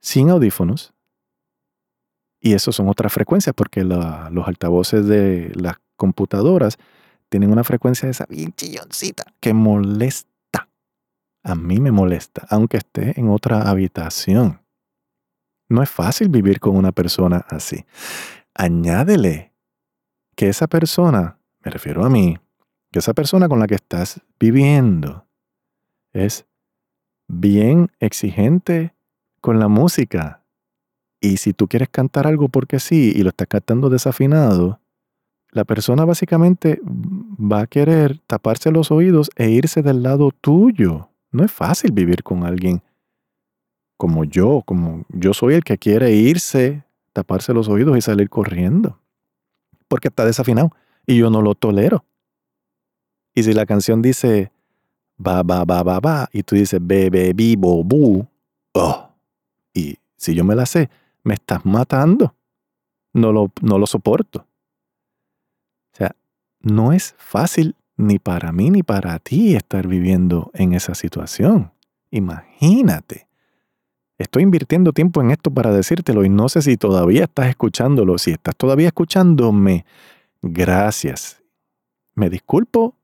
sin 0.01 0.29
audífonos. 0.29 0.93
Y 2.39 2.53
eso 2.53 2.71
son 2.71 2.89
otras 2.89 3.13
frecuencias 3.13 3.55
porque 3.55 3.83
los 3.83 4.47
altavoces 4.47 5.07
de 5.07 5.51
las 5.55 5.77
computadoras 5.95 6.77
tienen 7.29 7.51
una 7.51 7.63
frecuencia 7.63 8.05
de 8.07 8.11
esa 8.11 8.25
bien 8.27 8.53
chilloncita 8.53 9.25
que 9.39 9.53
molesta. 9.53 10.67
A 11.43 11.55
mí 11.55 11.79
me 11.79 11.91
molesta, 11.91 12.45
aunque 12.49 12.77
esté 12.77 13.19
en 13.19 13.29
otra 13.29 13.69
habitación. 13.69 14.61
No 15.69 15.81
es 15.81 15.89
fácil 15.89 16.29
vivir 16.29 16.59
con 16.59 16.75
una 16.75 16.91
persona 16.91 17.45
así. 17.49 17.85
Añádele 18.55 19.53
que 20.35 20.49
esa 20.49 20.67
persona, 20.67 21.37
me 21.63 21.71
refiero 21.71 22.05
a 22.05 22.09
mí, 22.09 22.37
que 22.91 22.99
esa 22.99 23.13
persona 23.13 23.49
con 23.49 23.59
la 23.59 23.67
que 23.67 23.75
estás 23.75 24.21
viviendo 24.39 25.25
es 26.11 26.45
bien 27.27 27.91
exigente 27.99 28.93
con 29.41 29.59
la 29.59 29.67
música. 29.67 30.43
Y 31.19 31.37
si 31.37 31.53
tú 31.53 31.67
quieres 31.67 31.89
cantar 31.89 32.27
algo 32.27 32.49
porque 32.49 32.79
sí 32.79 33.13
y 33.15 33.23
lo 33.23 33.29
estás 33.29 33.47
cantando 33.47 33.89
desafinado, 33.89 34.79
la 35.51 35.63
persona 35.63 36.05
básicamente 36.05 36.81
va 36.83 37.61
a 37.61 37.67
querer 37.67 38.19
taparse 38.27 38.71
los 38.71 38.91
oídos 38.91 39.29
e 39.35 39.49
irse 39.49 39.81
del 39.81 40.03
lado 40.03 40.31
tuyo. 40.31 41.09
No 41.31 41.43
es 41.43 41.51
fácil 41.51 41.91
vivir 41.91 42.23
con 42.23 42.43
alguien 42.43 42.81
como 43.97 44.23
yo, 44.23 44.61
como 44.65 45.05
yo 45.09 45.33
soy 45.33 45.53
el 45.53 45.63
que 45.63 45.77
quiere 45.77 46.11
irse, 46.11 46.83
taparse 47.13 47.53
los 47.53 47.69
oídos 47.69 47.97
y 47.97 48.01
salir 48.01 48.29
corriendo. 48.29 48.99
Porque 49.87 50.09
está 50.09 50.25
desafinado 50.25 50.71
y 51.05 51.17
yo 51.17 51.29
no 51.29 51.41
lo 51.41 51.55
tolero. 51.55 52.03
Y 53.33 53.43
si 53.43 53.53
la 53.53 53.65
canción 53.65 54.01
dice 54.01 54.51
ba, 55.17 55.43
ba, 55.43 55.65
ba, 55.65 55.83
ba, 55.83 55.99
ba, 55.99 56.29
y 56.31 56.43
tú 56.43 56.55
dices 56.55 56.79
be, 56.81 57.09
be, 57.09 57.33
bi, 57.33 57.55
bo, 57.55 57.83
bu, 57.83 58.27
oh, 58.73 59.09
y 59.73 59.97
si 60.17 60.35
yo 60.35 60.43
me 60.43 60.55
la 60.55 60.65
sé, 60.65 60.89
me 61.23 61.35
estás 61.35 61.65
matando. 61.65 62.35
No 63.13 63.31
lo, 63.31 63.51
no 63.61 63.77
lo 63.77 63.85
soporto. 63.85 64.47
O 65.93 65.95
sea, 65.95 66.15
no 66.59 66.93
es 66.93 67.15
fácil 67.17 67.75
ni 67.95 68.17
para 68.17 68.51
mí 68.51 68.71
ni 68.71 68.81
para 68.81 69.19
ti 69.19 69.55
estar 69.55 69.87
viviendo 69.87 70.49
en 70.55 70.73
esa 70.73 70.95
situación. 70.95 71.71
Imagínate. 72.09 73.27
Estoy 74.23 74.43
invirtiendo 74.43 74.93
tiempo 74.93 75.21
en 75.21 75.31
esto 75.31 75.51
para 75.51 75.73
decírtelo 75.73 76.23
y 76.23 76.29
no 76.29 76.47
sé 76.47 76.61
si 76.61 76.77
todavía 76.77 77.25
estás 77.25 77.47
escuchándolo. 77.47 78.17
Si 78.17 78.31
estás 78.31 78.55
todavía 78.55 78.87
escuchándome, 78.87 79.85
gracias. 80.41 81.43
Me 82.15 82.29
disculpo 82.29 82.95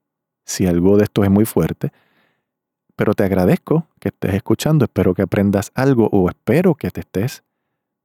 si 0.46 0.66
algo 0.66 0.96
de 0.96 1.04
esto 1.04 1.26
es 1.26 1.30
muy 1.30 1.44
fuerte, 1.44 1.92
pero 2.96 3.16
te 3.16 3.26
agradezco 3.26 3.86
que 4.00 4.08
estés 4.08 4.34
escuchando, 4.34 4.86
espero 4.86 5.14
que 5.14 5.24
aprendas 5.24 5.74
algo 5.76 6.08
o 6.10 6.30
espero 6.30 6.76
que 6.76 6.90
te 6.90 7.02
estés, 7.02 7.44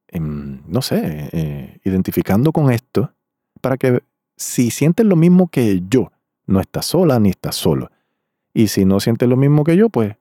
em, 0.09 0.63
no 0.67 0.83
sé, 0.83 1.31
eh, 1.31 1.79
identificando 1.85 2.51
con 2.51 2.73
esto 2.73 3.13
para 3.61 3.77
que 3.77 4.03
si 4.37 4.73
sientes 4.73 5.07
lo 5.07 5.15
mismo 5.15 5.47
que 5.47 5.85
yo, 5.89 6.11
no 6.47 6.61
estás 6.61 6.87
sola 6.87 7.21
ni 7.21 7.31
estás 7.31 7.55
solo. 7.55 7.93
Y 8.53 8.67
si 8.69 8.85
no 8.85 8.99
sientes 8.99 9.29
lo 9.29 9.37
mismo 9.37 9.63
que 9.63 9.77
yo, 9.77 9.89
pues 9.89 10.17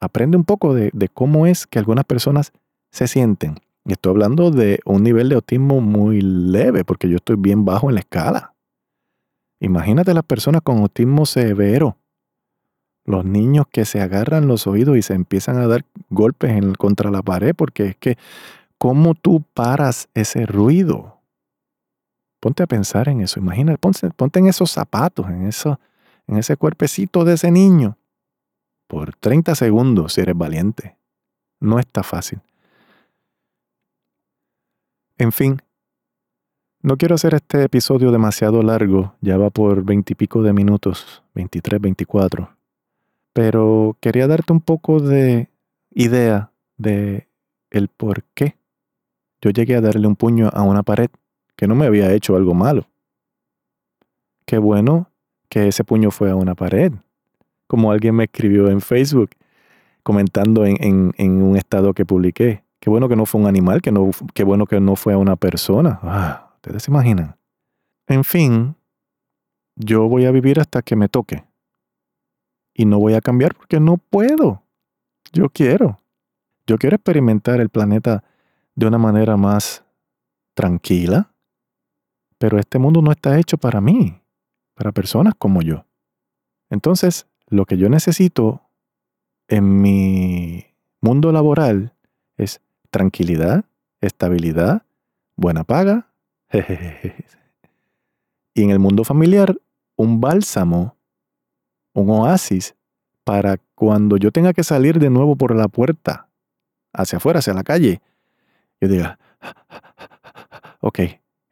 aprende 0.00 0.36
un 0.36 0.44
poco 0.44 0.74
de, 0.74 1.08
cómo 1.12 1.46
es 1.46 1.66
que 1.66 1.78
algunas 1.78 2.04
personas 2.04 2.52
se 2.90 3.06
sienten. 3.06 3.56
Y 3.84 3.92
estoy 3.92 4.10
hablando 4.10 4.50
de 4.50 4.80
un 4.84 5.02
nivel 5.02 5.28
de 5.28 5.36
autismo 5.36 5.80
muy 5.80 6.20
leve, 6.20 6.84
porque 6.84 7.08
yo 7.08 7.16
estoy 7.16 7.36
bien 7.36 7.64
bajo 7.64 7.88
en 7.88 7.94
la 7.94 8.00
escala. 8.00 8.54
Imagínate 9.60 10.14
las 10.14 10.24
personas 10.24 10.62
con 10.62 10.78
autismo 10.78 11.26
severo. 11.26 11.96
Los 13.04 13.24
niños 13.24 13.66
que 13.70 13.84
se 13.84 14.00
agarran 14.00 14.48
los 14.48 14.66
oídos 14.66 14.96
y 14.96 15.02
se 15.02 15.14
empiezan 15.14 15.58
a 15.58 15.66
dar 15.66 15.84
golpes 16.08 16.50
en, 16.50 16.74
contra 16.74 17.10
la 17.10 17.22
pared, 17.22 17.54
porque 17.54 17.86
es 17.86 17.96
que, 17.96 18.16
¿cómo 18.78 19.14
tú 19.14 19.42
paras 19.54 20.08
ese 20.14 20.46
ruido? 20.46 21.18
Ponte 22.40 22.62
a 22.62 22.66
pensar 22.66 23.08
en 23.08 23.20
eso. 23.20 23.38
Imagínate, 23.38 23.78
ponte, 23.78 24.38
en 24.38 24.46
esos 24.46 24.70
zapatos, 24.70 25.28
en, 25.28 25.46
eso, 25.46 25.78
en 26.26 26.38
ese 26.38 26.56
cuerpecito 26.56 27.24
de 27.24 27.34
ese 27.34 27.50
niño. 27.50 27.96
Por 28.90 29.14
30 29.14 29.54
segundos, 29.54 30.14
si 30.14 30.20
eres 30.20 30.36
valiente. 30.36 30.96
No 31.60 31.78
está 31.78 32.02
fácil. 32.02 32.40
En 35.16 35.30
fin, 35.30 35.62
no 36.82 36.96
quiero 36.96 37.14
hacer 37.14 37.34
este 37.34 37.62
episodio 37.62 38.10
demasiado 38.10 38.64
largo, 38.64 39.14
ya 39.20 39.36
va 39.36 39.50
por 39.50 39.84
veintipico 39.84 40.42
de 40.42 40.52
minutos, 40.52 41.22
23, 41.36 41.80
24. 41.80 42.56
Pero 43.32 43.96
quería 44.00 44.26
darte 44.26 44.52
un 44.52 44.60
poco 44.60 44.98
de 44.98 45.50
idea 45.92 46.50
de 46.76 47.28
el 47.70 47.86
por 47.86 48.24
qué 48.34 48.56
yo 49.40 49.50
llegué 49.50 49.76
a 49.76 49.80
darle 49.80 50.08
un 50.08 50.16
puño 50.16 50.50
a 50.52 50.62
una 50.62 50.82
pared 50.82 51.10
que 51.54 51.68
no 51.68 51.76
me 51.76 51.86
había 51.86 52.12
hecho 52.12 52.34
algo 52.34 52.54
malo. 52.54 52.88
Qué 54.46 54.58
bueno 54.58 55.12
que 55.48 55.68
ese 55.68 55.84
puño 55.84 56.10
fue 56.10 56.30
a 56.30 56.34
una 56.34 56.56
pared, 56.56 56.92
como 57.70 57.92
alguien 57.92 58.16
me 58.16 58.24
escribió 58.24 58.68
en 58.68 58.80
Facebook, 58.80 59.30
comentando 60.02 60.66
en, 60.66 61.14
un 61.20 61.56
estado 61.56 61.94
que 61.94 62.04
publiqué. 62.04 62.64
Qué 62.80 62.90
bueno 62.90 63.08
que 63.08 63.14
no 63.14 63.26
fue 63.26 63.40
un 63.40 63.46
animal, 63.46 63.80
que 63.80 63.92
no, 63.92 64.10
qué 64.34 64.42
bueno 64.42 64.66
que 64.66 64.80
no 64.80 64.96
fue 64.96 65.14
una 65.14 65.36
persona. 65.36 66.00
Ah, 66.02 66.50
Ustedes 66.56 66.82
se 66.82 66.90
imaginan. 66.90 67.36
En 68.08 68.24
fin, 68.24 68.74
yo 69.76 70.08
voy 70.08 70.24
a 70.24 70.32
vivir 70.32 70.58
hasta 70.58 70.82
que 70.82 70.96
me 70.96 71.08
toque. 71.08 71.44
Y 72.74 72.86
no 72.86 72.98
voy 72.98 73.14
a 73.14 73.20
cambiar 73.20 73.54
porque 73.54 73.78
no 73.78 73.98
puedo. 73.98 74.64
Yo 75.32 75.48
quiero. 75.48 76.00
Yo 76.66 76.76
quiero 76.76 76.96
experimentar 76.96 77.60
el 77.60 77.68
planeta 77.68 78.24
de 78.74 78.86
una 78.88 78.98
manera 78.98 79.36
más 79.36 79.84
tranquila. 80.54 81.32
Pero 82.36 82.58
este 82.58 82.80
mundo 82.80 83.00
no 83.00 83.12
está 83.12 83.38
hecho 83.38 83.58
para 83.58 83.80
mí, 83.80 84.20
para 84.74 84.90
personas 84.90 85.34
como 85.38 85.62
yo. 85.62 85.84
Entonces, 86.68 87.29
lo 87.50 87.66
que 87.66 87.76
yo 87.76 87.88
necesito 87.88 88.62
en 89.48 89.82
mi 89.82 90.66
mundo 91.00 91.32
laboral 91.32 91.92
es 92.36 92.60
tranquilidad, 92.90 93.64
estabilidad, 94.00 94.82
buena 95.36 95.64
paga 95.64 96.08
y 98.54 98.62
en 98.62 98.70
el 98.70 98.78
mundo 98.78 99.04
familiar, 99.04 99.56
un 99.96 100.20
bálsamo, 100.20 100.96
un 101.92 102.10
oasis 102.10 102.76
para 103.24 103.58
cuando 103.74 104.16
yo 104.16 104.30
tenga 104.30 104.52
que 104.52 104.64
salir 104.64 104.98
de 104.98 105.10
nuevo 105.10 105.36
por 105.36 105.54
la 105.54 105.68
puerta, 105.68 106.28
hacia 106.92 107.18
afuera, 107.18 107.40
hacia 107.40 107.54
la 107.54 107.64
calle, 107.64 108.00
yo 108.80 108.88
diga, 108.88 109.18
ok, 110.80 111.00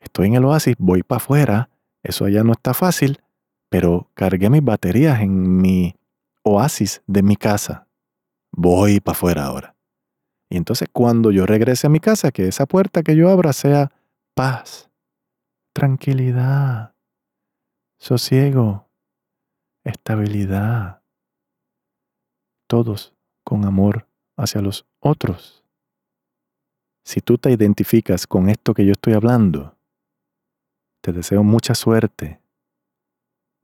estoy 0.01 0.29
en 0.29 0.35
el 0.35 0.45
oasis, 0.45 0.77
voy 0.79 1.03
para 1.03 1.19
afuera, 1.19 1.71
eso 2.03 2.25
allá 2.25 2.43
no 2.45 2.53
está 2.53 2.73
fácil, 2.73 3.21
pero 3.68 4.11
cargué 4.14 4.50
mis 4.50 4.64
baterías 4.64 5.20
en 5.20 5.59
mi 5.59 5.94
oasis 6.42 7.02
de 7.07 7.22
mi 7.22 7.37
casa. 7.37 7.87
Voy 8.52 9.00
para 9.00 9.16
afuera 9.16 9.44
ahora. 9.44 9.76
Y 10.50 10.57
entonces 10.57 10.88
cuando 10.90 11.31
yo 11.31 11.44
regrese 11.44 11.87
a 11.87 11.90
mi 11.90 12.00
casa, 12.00 12.33
que 12.33 12.48
esa 12.48 12.66
puerta 12.66 13.02
que 13.02 13.14
yo 13.14 13.28
abra 13.28 13.52
sea 13.52 13.92
paz, 14.35 14.90
tranquilidad, 15.74 16.94
sosiego, 17.98 18.88
estabilidad. 19.85 21.02
Todos 22.66 23.14
con 23.44 23.64
amor 23.64 24.09
hacia 24.37 24.62
los 24.62 24.87
otros. 25.00 25.64
Si 27.04 27.20
tú 27.20 27.38
te 27.38 27.50
identificas 27.50 28.26
con 28.26 28.48
esto 28.48 28.74
que 28.74 28.85
yo 28.85 28.92
estoy 28.92 29.14
hablando, 29.14 29.76
te 31.00 31.12
deseo 31.12 31.42
mucha 31.42 31.74
suerte 31.74 32.40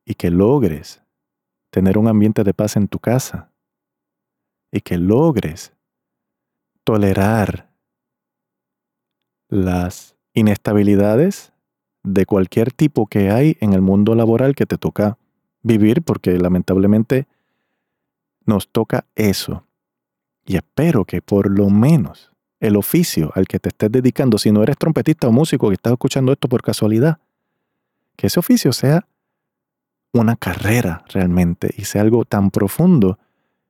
y 0.04 0.14
que 0.14 0.30
logres 0.30 1.02
tener 1.70 1.98
un 1.98 2.08
ambiente 2.08 2.44
de 2.44 2.54
paz 2.54 2.76
en 2.76 2.88
tu 2.88 2.98
casa 2.98 3.50
y 4.70 4.80
que 4.80 4.98
logres 4.98 5.72
tolerar 6.84 7.70
las 9.48 10.16
inestabilidades 10.34 11.52
de 12.02 12.26
cualquier 12.26 12.72
tipo 12.72 13.06
que 13.06 13.30
hay 13.30 13.56
en 13.60 13.72
el 13.72 13.80
mundo 13.80 14.14
laboral 14.14 14.54
que 14.54 14.66
te 14.66 14.76
toca 14.76 15.16
vivir, 15.62 16.02
porque 16.02 16.38
lamentablemente 16.38 17.26
nos 18.44 18.68
toca 18.68 19.06
eso. 19.14 19.66
Y 20.44 20.56
espero 20.56 21.04
que 21.04 21.22
por 21.22 21.50
lo 21.50 21.70
menos 21.70 22.30
el 22.60 22.76
oficio 22.76 23.32
al 23.34 23.46
que 23.46 23.58
te 23.58 23.70
estés 23.70 23.90
dedicando, 23.90 24.38
si 24.38 24.52
no 24.52 24.62
eres 24.62 24.76
trompetista 24.76 25.28
o 25.28 25.32
músico 25.32 25.68
que 25.68 25.74
estás 25.74 25.92
escuchando 25.92 26.32
esto 26.32 26.48
por 26.48 26.62
casualidad, 26.62 27.18
que 28.16 28.26
ese 28.26 28.38
oficio 28.38 28.72
sea 28.72 29.06
una 30.14 30.36
carrera 30.36 31.04
realmente 31.08 31.74
y 31.76 31.84
sea 31.84 32.02
algo 32.02 32.24
tan 32.24 32.50
profundo 32.50 33.18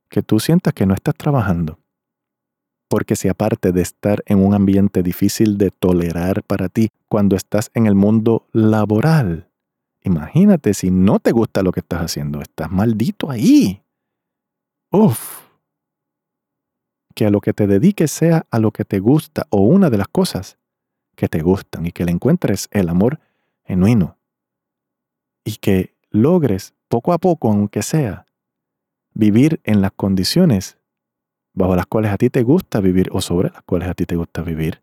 que 0.08 0.22
tú 0.22 0.38
sientas 0.38 0.74
que 0.74 0.86
no 0.86 0.94
estás 0.94 1.14
trabajando. 1.14 1.78
Porque 2.88 3.16
si 3.16 3.28
aparte 3.28 3.72
de 3.72 3.82
estar 3.82 4.22
en 4.26 4.44
un 4.44 4.54
ambiente 4.54 5.02
difícil 5.02 5.58
de 5.58 5.70
tolerar 5.70 6.42
para 6.44 6.68
ti, 6.68 6.90
cuando 7.08 7.34
estás 7.34 7.70
en 7.74 7.86
el 7.86 7.94
mundo 7.94 8.46
laboral, 8.52 9.48
imagínate 10.02 10.74
si 10.74 10.90
no 10.90 11.18
te 11.18 11.32
gusta 11.32 11.62
lo 11.62 11.72
que 11.72 11.80
estás 11.80 12.02
haciendo, 12.02 12.40
estás 12.40 12.70
maldito 12.70 13.30
ahí. 13.30 13.82
Uf. 14.90 15.40
Que 17.14 17.26
a 17.26 17.30
lo 17.30 17.40
que 17.40 17.52
te 17.52 17.66
dediques 17.66 18.10
sea 18.10 18.46
a 18.50 18.58
lo 18.58 18.70
que 18.70 18.84
te 18.84 18.98
gusta 18.98 19.46
o 19.50 19.62
una 19.62 19.88
de 19.88 19.98
las 19.98 20.08
cosas 20.08 20.58
que 21.16 21.28
te 21.28 21.40
gustan 21.40 21.86
y 21.86 21.92
que 21.92 22.04
le 22.04 22.12
encuentres 22.12 22.68
el 22.70 22.88
amor 22.88 23.18
genuino. 23.64 24.18
Y 25.44 25.56
que 25.56 25.93
logres 26.14 26.74
poco 26.88 27.12
a 27.12 27.18
poco, 27.18 27.50
aunque 27.50 27.82
sea, 27.82 28.24
vivir 29.12 29.60
en 29.64 29.80
las 29.80 29.92
condiciones 29.92 30.78
bajo 31.52 31.76
las 31.76 31.86
cuales 31.86 32.12
a 32.12 32.18
ti 32.18 32.30
te 32.30 32.42
gusta 32.42 32.80
vivir 32.80 33.08
o 33.12 33.20
sobre 33.20 33.50
las 33.50 33.62
cuales 33.62 33.88
a 33.88 33.94
ti 33.94 34.06
te 34.06 34.16
gusta 34.16 34.42
vivir. 34.42 34.82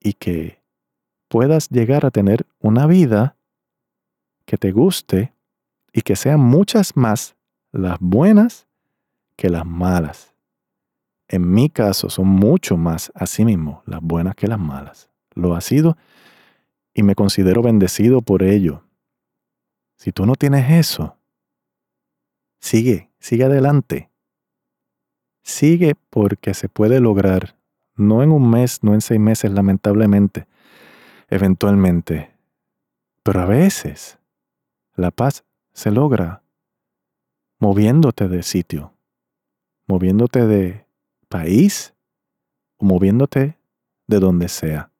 Y 0.00 0.14
que 0.14 0.62
puedas 1.28 1.68
llegar 1.70 2.06
a 2.06 2.10
tener 2.10 2.46
una 2.60 2.86
vida 2.86 3.36
que 4.46 4.56
te 4.56 4.70
guste 4.70 5.32
y 5.92 6.02
que 6.02 6.14
sean 6.14 6.40
muchas 6.40 6.96
más 6.96 7.36
las 7.72 7.98
buenas 8.00 8.68
que 9.36 9.50
las 9.50 9.66
malas. 9.66 10.34
En 11.26 11.50
mi 11.52 11.68
caso 11.68 12.10
son 12.10 12.28
mucho 12.28 12.76
más 12.76 13.10
así 13.14 13.44
mismo 13.44 13.82
las 13.86 14.00
buenas 14.02 14.36
que 14.36 14.46
las 14.46 14.60
malas. 14.60 15.10
Lo 15.34 15.56
ha 15.56 15.60
sido 15.60 15.96
y 16.92 17.02
me 17.02 17.16
considero 17.16 17.62
bendecido 17.62 18.22
por 18.22 18.44
ello. 18.44 18.83
Si 19.96 20.12
tú 20.12 20.26
no 20.26 20.34
tienes 20.34 20.70
eso, 20.70 21.16
sigue, 22.60 23.10
sigue 23.18 23.44
adelante. 23.44 24.10
Sigue 25.42 25.94
porque 26.10 26.54
se 26.54 26.68
puede 26.68 27.00
lograr, 27.00 27.56
no 27.96 28.22
en 28.22 28.32
un 28.32 28.50
mes, 28.50 28.82
no 28.82 28.94
en 28.94 29.00
seis 29.00 29.20
meses, 29.20 29.50
lamentablemente, 29.52 30.46
eventualmente, 31.28 32.34
pero 33.22 33.40
a 33.40 33.46
veces 33.46 34.18
la 34.94 35.10
paz 35.10 35.44
se 35.72 35.90
logra 35.90 36.42
moviéndote 37.58 38.28
de 38.28 38.42
sitio, 38.42 38.94
moviéndote 39.86 40.46
de 40.46 40.86
país 41.28 41.94
o 42.76 42.84
moviéndote 42.84 43.58
de 44.06 44.20
donde 44.20 44.48
sea. 44.48 44.92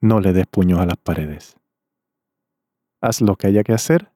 No 0.00 0.20
le 0.20 0.32
des 0.32 0.46
puños 0.46 0.80
a 0.80 0.86
las 0.86 0.96
paredes. 0.96 1.56
Haz 3.04 3.20
lo 3.20 3.36
que 3.36 3.48
haya 3.48 3.62
que 3.64 3.74
hacer 3.74 4.10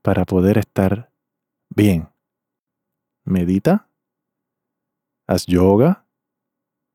para 0.00 0.24
poder 0.24 0.56
estar 0.56 1.12
bien. 1.68 2.08
Medita, 3.24 3.86
haz 5.26 5.44
yoga, 5.44 6.06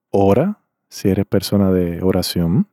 ora, 0.10 0.60
si 0.89 1.10
eres 1.10 1.28
persona 1.28 1.69
de 1.69 2.02
oración, 2.02 2.67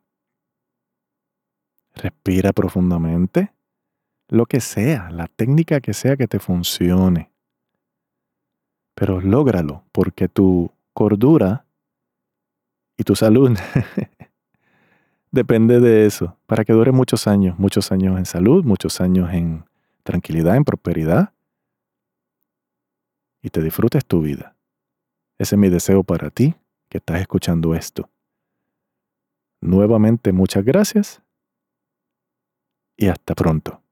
respira 1.94 2.54
profundamente, 2.54 3.52
lo 4.28 4.46
que 4.46 4.62
sea, 4.62 5.10
la 5.10 5.26
técnica 5.26 5.82
que 5.82 5.92
sea 5.92 6.16
que 6.16 6.26
te 6.26 6.38
funcione. 6.38 7.30
Pero 8.94 9.20
lógralo, 9.20 9.84
porque 9.92 10.28
tu 10.28 10.72
cordura 10.94 11.66
y 12.96 13.04
tu 13.04 13.14
salud 13.14 13.54
depende 15.30 15.80
de 15.80 16.06
eso, 16.06 16.36
para 16.46 16.64
que 16.64 16.72
dure 16.72 16.92
muchos 16.92 17.26
años, 17.26 17.58
muchos 17.58 17.92
años 17.92 18.18
en 18.18 18.26
salud, 18.26 18.64
muchos 18.64 19.00
años 19.00 19.32
en 19.32 19.64
tranquilidad, 20.02 20.56
en 20.56 20.64
prosperidad 20.64 21.32
y 23.42 23.50
te 23.50 23.62
disfrutes 23.62 24.04
tu 24.04 24.20
vida. 24.20 24.56
Ese 25.38 25.54
es 25.54 25.58
mi 25.58 25.70
deseo 25.70 26.02
para 26.02 26.30
ti 26.30 26.54
que 26.88 26.98
estás 26.98 27.20
escuchando 27.20 27.74
esto. 27.74 28.10
Nuevamente 29.60 30.32
muchas 30.32 30.64
gracias 30.64 31.22
y 32.96 33.08
hasta 33.08 33.34
pronto. 33.34 33.82